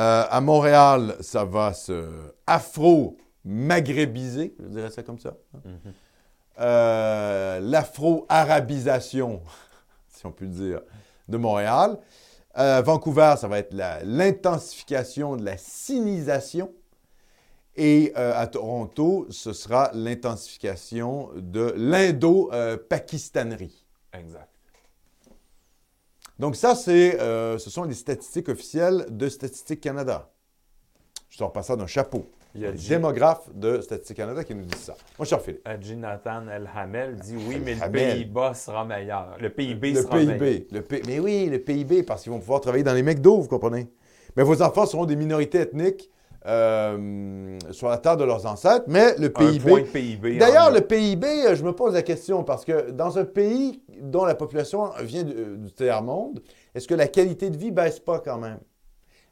[0.00, 2.08] Euh, à Montréal, ça va se
[2.46, 5.36] afro-maghrébiser, je dirais ça comme ça.
[5.64, 5.92] Mhm.
[6.60, 9.42] Euh, L'afro-arabisation,
[10.08, 10.80] si on peut le dire,
[11.28, 11.98] de Montréal.
[12.56, 13.74] Euh, Vancouver, ça va être
[14.04, 16.72] l'intensification de la sinisation.
[17.76, 23.84] Et euh, à Toronto, ce sera l'intensification de l'indo-pakistanerie.
[24.14, 24.49] Exact.
[26.40, 30.30] Donc ça, c'est, euh, ce sont les statistiques officielles de Statistique Canada.
[31.28, 32.24] Je sors pas ça d'un chapeau.
[32.54, 34.94] Il y a Le J- démographe de Statistique Canada qui nous dit ça.
[35.18, 35.68] Moi, je suis Philippe.
[35.68, 38.12] euh, Jonathan El Hamel dit oui, El mais le Hamel.
[38.16, 39.36] Pays-Bas sera meilleur.
[39.38, 40.38] Le PIB Le sera meilleur.
[40.38, 40.66] PIB.
[40.72, 43.46] Le P- Mais oui, le PIB, parce qu'ils vont pouvoir travailler dans les McDo, vous
[43.48, 43.88] comprenez?
[44.34, 46.10] Mais vos enfants seront des minorités ethniques
[46.46, 49.82] euh, sur la terre de leurs ancêtres, mais le Un PIB...
[49.84, 50.38] PIB.
[50.38, 54.24] D'ailleurs, le PIB, euh, je me pose la question, parce que dans un pays dont
[54.24, 56.40] la population vient du, euh, du tiers-monde,
[56.74, 58.58] est-ce que la qualité de vie baisse pas quand même?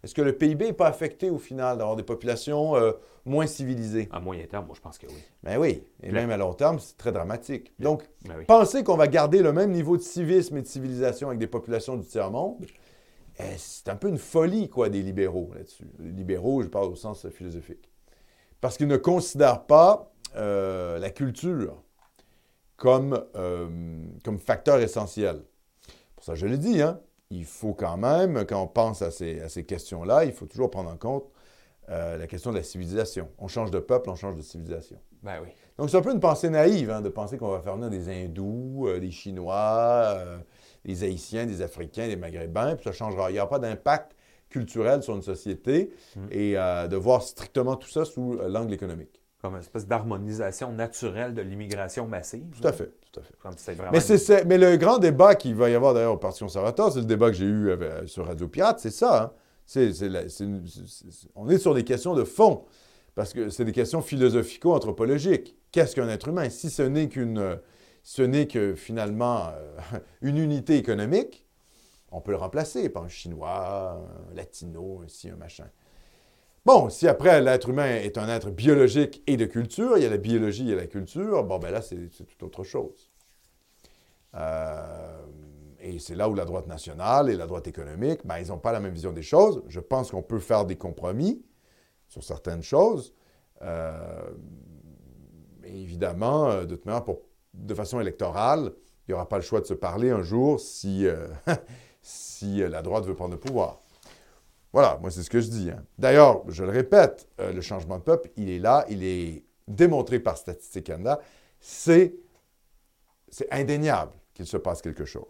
[0.05, 2.93] Est-ce que le PIB n'est pas affecté au final d'avoir des populations euh,
[3.25, 4.09] moins civilisées?
[4.13, 5.23] À moyen terme, moi, je pense que oui.
[5.43, 6.21] Ben oui, et Bien.
[6.21, 7.73] même à long terme, c'est très dramatique.
[7.81, 8.45] Donc, Ben oui.
[8.45, 11.97] penser qu'on va garder le même niveau de civisme et de civilisation avec des populations
[11.97, 12.65] du tiers-monde,
[13.57, 15.86] c'est un peu une folie, quoi, des libéraux là-dessus.
[15.99, 17.91] Les libéraux, je parle au sens philosophique.
[18.61, 21.82] Parce qu'ils ne considèrent pas euh, la culture
[22.76, 23.68] comme, euh,
[24.24, 25.43] comme facteur essentiel.
[26.16, 29.41] Pour ça, je le dis, hein, il faut quand même, quand on pense à ces,
[29.41, 31.30] à ces questions-là, il faut toujours prendre en compte
[31.89, 33.28] euh, la question de la civilisation.
[33.39, 34.99] On change de peuple, on change de civilisation.
[35.22, 35.49] Ben oui.
[35.78, 38.09] Donc, c'est un peu une pensée naïve hein, de penser qu'on va faire venir des
[38.09, 40.18] Hindous, des Chinois,
[40.89, 43.30] des Haïtiens, des Africains, des Maghrébins, puis ça changera.
[43.30, 44.12] Il n'y aura pas d'impact
[44.49, 46.20] culturel sur une société Mm.
[46.30, 49.20] et euh, de voir strictement tout ça sous euh, l'angle économique.
[49.43, 52.47] Comme une espèce d'harmonisation naturelle de l'immigration massive.
[52.61, 53.34] Tout à fait, tout à fait.
[53.41, 56.14] Comme c'est vraiment Mais, c'est, c'est- mais le grand débat qu'il va y avoir d'ailleurs
[56.14, 59.22] au Parti conservateur, c'est le débat que j'ai eu avec- sur Radio Pirate, c'est ça.
[59.24, 59.32] hein.
[59.76, 60.64] La- une-
[61.36, 62.64] on est sur des questions de fond,
[63.14, 65.57] parce que c'est des questions philosophico-anthropologiques.
[65.72, 66.49] Qu'est-ce qu'un être humain?
[66.51, 67.59] Si ce n'est qu'une,
[68.09, 71.47] ce n'est que finalement euh, une unité économique,
[72.11, 74.01] on peut le remplacer par un Chinois,
[74.31, 75.69] un Latino, ci, un machin.
[76.65, 80.09] Bon, si après l'être humain est un être biologique et de culture, il y a
[80.09, 83.11] la biologie et la culture, bon, ben là, c'est tout autre chose.
[84.35, 85.27] Euh,
[85.79, 88.73] et c'est là où la droite nationale et la droite économique, ben, ils n'ont pas
[88.73, 89.63] la même vision des choses.
[89.69, 91.45] Je pense qu'on peut faire des compromis
[92.07, 93.13] sur certaines choses.
[93.61, 94.31] Euh,
[95.63, 97.28] évidemment, euh, de toute manière, pour-
[97.59, 98.73] de façon électorale,
[99.07, 101.27] il n'y aura pas le choix de se parler un jour si, euh,
[102.03, 103.79] si euh, la droite veut prendre le pouvoir.
[104.73, 105.71] Voilà, moi c'est ce que je dis.
[105.71, 105.83] hein.
[105.99, 110.21] D'ailleurs, je le répète, euh, le changement de peuple, il est là, il est démontré
[110.21, 111.21] par Statistique Canada.
[111.61, 112.15] C'est,
[113.29, 115.25] c'est indéniable qu'il se passe quelque chose.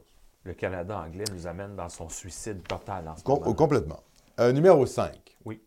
[0.45, 3.55] Le Canada anglais nous amène dans son suicide total en ce Com- moment.
[3.55, 4.01] complètement.
[4.41, 5.37] Euh, numéro 5.
[5.45, 5.61] Oui.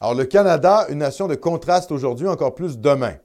[0.00, 3.16] Alors, le Canada, une nation de contraste aujourd'hui, encore plus demain.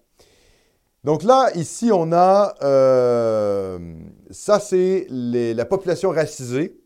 [1.06, 3.78] Donc là, ici, on a, euh,
[4.32, 6.82] ça c'est la population racisée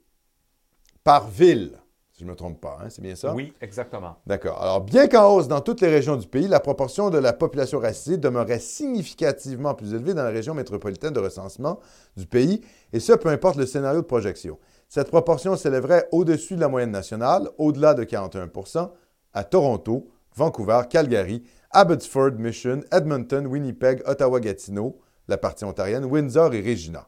[1.05, 1.79] par ville.
[2.11, 3.33] Si je ne me trompe pas, hein, c'est bien ça?
[3.33, 4.17] Oui, exactement.
[4.27, 4.61] D'accord.
[4.61, 7.79] Alors, bien qu'en hausse dans toutes les régions du pays, la proportion de la population
[7.79, 11.79] racisée demeurait significativement plus élevée dans la région métropolitaine de recensement
[12.17, 12.59] du pays,
[12.91, 14.59] et ce, peu importe le scénario de projection.
[14.89, 18.89] Cette proportion s'élèverait au-dessus de la moyenne nationale, au-delà de 41%
[19.33, 21.41] à Toronto, Vancouver, Calgary,
[21.71, 27.07] Abbotsford, Mission, Edmonton, Winnipeg, Ottawa-Gatineau, la partie ontarienne, Windsor et Regina.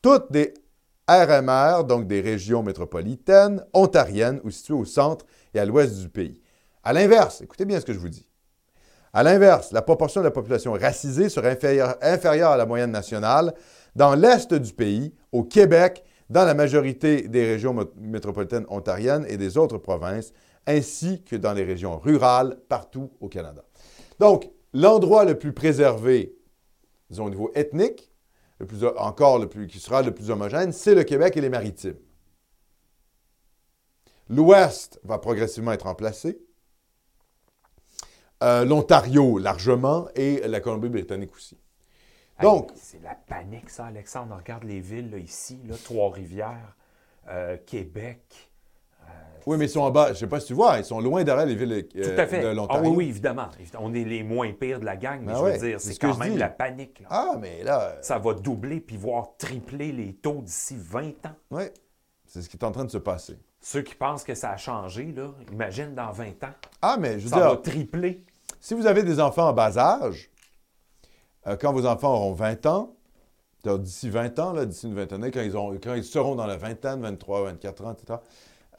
[0.00, 0.54] Toutes des
[1.08, 6.40] RMR, donc des régions métropolitaines, ontariennes ou situées au centre et à l'ouest du pays.
[6.84, 8.28] À l'inverse, écoutez bien ce que je vous dis.
[9.12, 13.54] À l'inverse, la proportion de la population racisée serait inférieure, inférieure à la moyenne nationale
[13.96, 19.56] dans l'est du pays, au Québec, dans la majorité des régions métropolitaines ontariennes et des
[19.56, 20.32] autres provinces,
[20.66, 23.65] ainsi que dans les régions rurales partout au Canada.
[24.18, 26.36] Donc, l'endroit le plus préservé,
[27.10, 28.10] disons au niveau ethnique,
[28.58, 31.50] le plus, encore le plus, qui sera le plus homogène, c'est le Québec et les
[31.50, 31.98] maritimes.
[34.28, 36.38] L'Ouest va progressivement être remplacé.
[38.42, 41.56] Euh, L'Ontario largement et la Colombie-Britannique aussi.
[42.42, 42.70] Donc.
[42.74, 44.34] c'est la panique, ça, Alexandre.
[44.34, 46.76] On regarde les villes ici, Trois-Rivières,
[47.28, 48.45] euh, Québec.
[49.46, 50.08] Oui, mais ils sont en bas.
[50.08, 52.20] Je ne sais pas si tu vois, ils sont loin derrière les villes euh, Tout
[52.20, 52.42] à fait.
[52.42, 52.82] de l'Ontario.
[52.84, 53.48] Ah oui, oui, évidemment.
[53.78, 56.16] On est les moins pires de la gang, mais ben je veux dire, c'est quand
[56.18, 57.02] même la panique.
[57.08, 57.82] Ah, mais là.
[57.82, 61.36] Euh, Ça va doubler puis voire tripler les taux d'ici 20 ans.
[61.52, 61.62] Oui,
[62.26, 63.38] c'est ce qui est en train de se passer.
[63.60, 66.54] Ceux qui pensent que ça a changé, là, imagine dans 20 ans.
[66.82, 67.44] Ah, mais je veux ça dire.
[67.44, 68.24] Ça va tripler.
[68.60, 70.30] Si vous avez des enfants en bas âge,
[71.46, 72.96] euh, quand vos enfants auront 20 ans,
[73.64, 77.00] d'ici 20 ans, d'ici une vingtaine d'années, quand ils, quand ils seront dans la vingtaine,
[77.00, 78.18] 23, 24 ans, etc.,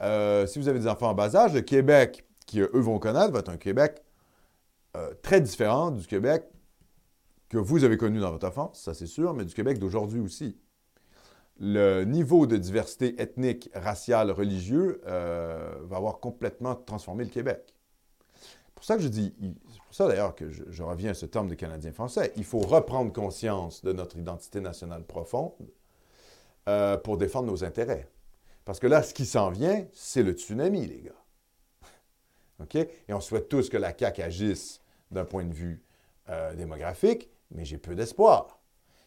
[0.00, 3.32] euh, si vous avez des enfants en bas âge, le Québec, qui eux vont connaître,
[3.32, 4.02] va être un Québec
[4.96, 6.44] euh, très différent du Québec
[7.48, 10.56] que vous avez connu dans votre enfance, ça c'est sûr, mais du Québec d'aujourd'hui aussi.
[11.60, 17.74] Le niveau de diversité ethnique, raciale, religieux euh, va avoir complètement transformé le Québec.
[18.34, 21.14] C'est pour ça que je dis, c'est pour ça d'ailleurs que je, je, reviens à
[21.14, 25.52] ce terme de Canadien français, il faut reprendre conscience de notre identité nationale profonde
[27.02, 28.06] pour défendre nos intérêts.
[28.68, 31.24] Parce que là, ce qui s'en vient, c'est le tsunami, les gars.
[32.60, 32.74] OK?
[32.74, 35.82] Et on souhaite tous que la CAQ agisse d'un point de vue
[36.28, 38.60] euh, démographique, mais j'ai peu d'espoir.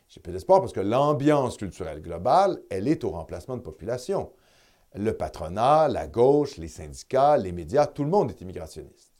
[0.09, 4.31] J'ai peu d'espoir parce que l'ambiance culturelle globale, elle est au remplacement de population.
[4.95, 9.13] Le patronat, la gauche, les syndicats, les médias, tout le monde est immigrationniste.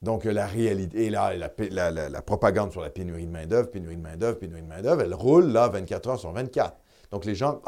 [0.00, 4.00] Donc, la réalité, et là, la, la propagande sur la pénurie de main-d'œuvre, pénurie de
[4.00, 6.74] main-d'œuvre, pénurie de main-d'œuvre, elle roule là 24 heures sur 24.
[7.10, 7.60] Donc, les gens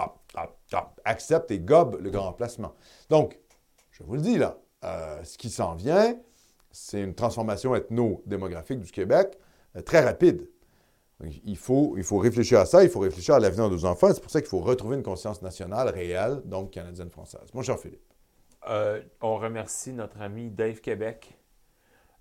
[1.05, 2.75] acceptent et gobent le grand remplacement.
[3.09, 3.39] Donc,
[3.91, 6.15] je vous le dis là, euh, ce qui s'en vient,
[6.71, 9.39] c'est une transformation ethno-démographique du Québec
[9.77, 10.49] euh, très rapide.
[11.45, 14.09] il, faut, il faut réfléchir à ça, il faut réfléchir à l'avenir de nos enfants.
[14.13, 17.53] C'est pour ça qu'il faut retrouver une conscience nationale réelle, donc canadienne-française.
[17.55, 18.03] Mon cher Philippe.
[18.69, 21.40] Euh, on remercie notre ami Dave Québec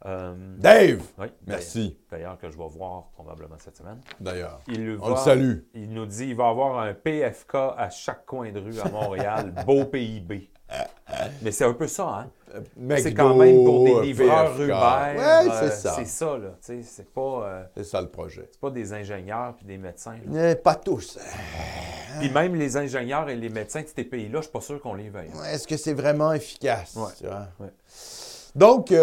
[0.06, 1.02] euh, Dave!
[1.18, 1.98] Oui, Merci.
[2.10, 4.00] D'ailleurs, que je vais voir probablement cette semaine.
[4.20, 4.62] D'ailleurs.
[5.02, 5.58] On le salue.
[5.74, 9.54] Il nous dit qu'il va avoir un PFK à chaque coin de rue à Montréal.
[9.66, 10.50] Beau PIB.
[11.42, 12.30] Mais c'est un peu ça, hein?
[12.54, 14.74] Euh, c'est quand même pour des livreurs Uber.
[15.18, 15.94] Oui, c'est euh, ça.
[15.96, 16.56] C'est ça, là.
[16.62, 17.70] C'est pas.
[17.76, 18.48] c'est ça le projet.
[18.52, 20.16] C'est pas des ingénieurs puis des médecins.
[20.64, 21.20] pas tous.
[22.20, 24.94] Puis même les ingénieurs et les médecins de ces pays-là, je suis pas sûr qu'on
[24.94, 25.32] les veuille.
[25.52, 26.96] Est-ce que c'est vraiment efficace?
[26.96, 27.68] Ouais.
[28.56, 28.94] Donc,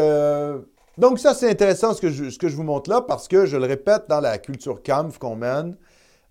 [0.98, 3.46] donc, ça, c'est intéressant ce que, je, ce que, je, vous montre là parce que,
[3.46, 5.76] je le répète, dans la culture CAMF qu'on mène,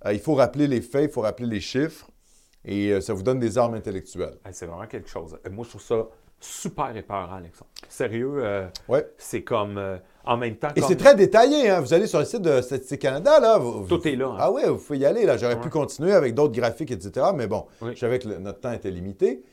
[0.05, 2.07] euh, il faut rappeler les faits, il faut rappeler les chiffres
[2.63, 4.37] et euh, ça vous donne des armes intellectuelles.
[4.51, 5.37] c'est vraiment quelque chose.
[5.45, 6.07] Euh, moi, je trouve ça
[6.39, 7.71] super épeurant, Alexandre.
[7.87, 9.07] Sérieux, ouais.
[9.17, 9.81] c'est comme
[10.25, 10.67] en même temps.
[10.75, 11.69] Et c'est très détaillé.
[11.69, 11.81] Hein?
[11.81, 13.39] Vous allez sur le site de Statistique Canada.
[13.39, 14.27] Là, Tout est là.
[14.27, 14.37] Hein.
[14.39, 15.25] Ah oui, vous pouvez y aller.
[15.25, 15.37] Là.
[15.37, 17.27] J'aurais pu continuer avec d'autres graphiques, etc.
[17.33, 19.43] Mais bon, je savais que notre temps était limité.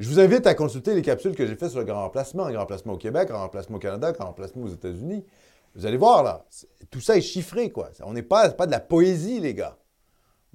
[0.00, 2.52] Je vous invite à consulter les capsules que j'ai faites sur le grand remplacement, le
[2.52, 5.26] grand remplacement au Québec, grand remplacement au Canada, grand remplacement aux États-Unis.
[5.74, 6.46] Vous allez voir, là,
[6.90, 7.90] tout ça est chiffré, quoi.
[8.02, 9.76] On n'est pas, pas de la poésie, les gars.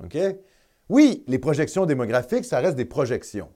[0.04, 0.18] OK?
[0.90, 3.52] Oui, les projections démographiques, ça reste des projections.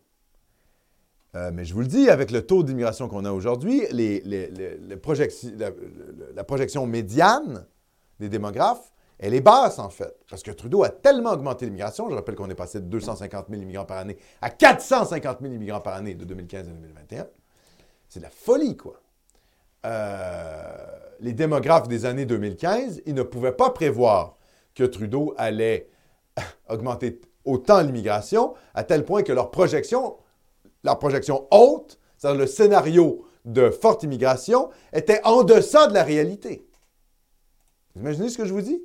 [1.36, 3.82] Euh, mais je vous le dis, avec le taux d'immigration qu'on a aujourd'hui,
[6.36, 7.66] la projection médiane
[8.20, 12.10] des démographes, elle est basse, en fait, parce que Trudeau a tellement augmenté l'immigration.
[12.10, 15.82] Je rappelle qu'on est passé de 250 000 immigrants par année à 450 000 immigrants
[15.82, 17.28] par année de 2015 à 2021.
[18.08, 19.02] C'est de la folie, quoi.
[19.86, 20.64] Euh,
[21.20, 24.38] les démographes des années 2015, ils ne pouvaient pas prévoir
[24.74, 25.90] que Trudeau allait
[26.70, 30.16] augmenter autant l'immigration, à tel point que leur projection,
[30.84, 36.66] leur projection haute, c'est-à-dire le scénario de forte immigration, était en deçà de la réalité.
[37.96, 38.82] Vous imaginez ce que je vous dis?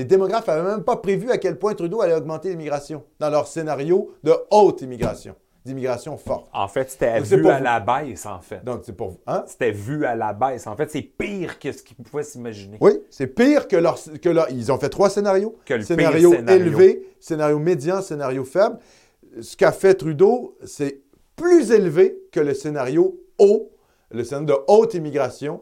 [0.00, 3.46] Les démographes n'avaient même pas prévu à quel point Trudeau allait augmenter l'immigration dans leur
[3.46, 5.34] scénario de haute immigration.
[5.62, 6.48] D'immigration forte.
[6.54, 8.64] En fait, c'était vu pour à la baisse, en fait.
[8.64, 9.18] Donc, c'est pour...
[9.26, 9.44] Hein?
[9.46, 10.66] C'était vu à la baisse.
[10.66, 12.78] En fait, c'est pire que ce qu'ils pouvaient s'imaginer.
[12.80, 15.58] Oui, c'est pire que leur, que leur- Ils ont fait trois scénarios.
[15.66, 16.64] Que le scénario pire scénario.
[16.64, 18.78] élevé, scénario médian, scénario faible.
[19.42, 21.02] Ce qu'a fait Trudeau, c'est
[21.36, 23.70] plus élevé que le scénario haut,
[24.12, 25.60] le scénario de haute immigration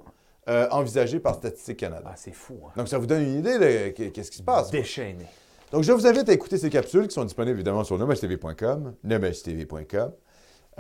[0.49, 2.05] euh, envisagé par Statistique Canada.
[2.07, 2.71] Ah, c'est fou, hein?
[2.77, 4.71] Donc, ça vous donne une idée de qu- qu'est-ce qui se passe.
[4.71, 5.27] Déchaîné.
[5.73, 10.13] Donc, je vous invite à écouter ces capsules qui sont disponibles évidemment sur nomestv.com, nomestv.com.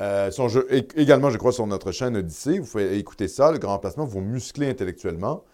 [0.00, 0.48] Euh, sont
[0.96, 2.60] également, je crois, sur notre chaîne Odyssée.
[2.60, 5.44] Vous pouvez écouter ça, le grand remplacement, vous muscler intellectuellement.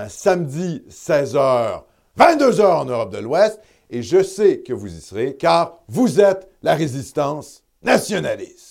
[0.07, 1.83] samedi 16h,
[2.17, 3.59] 22h en Europe de l'Ouest.
[3.89, 8.68] Et je sais que vous y serez car vous êtes la résistance nationaliste.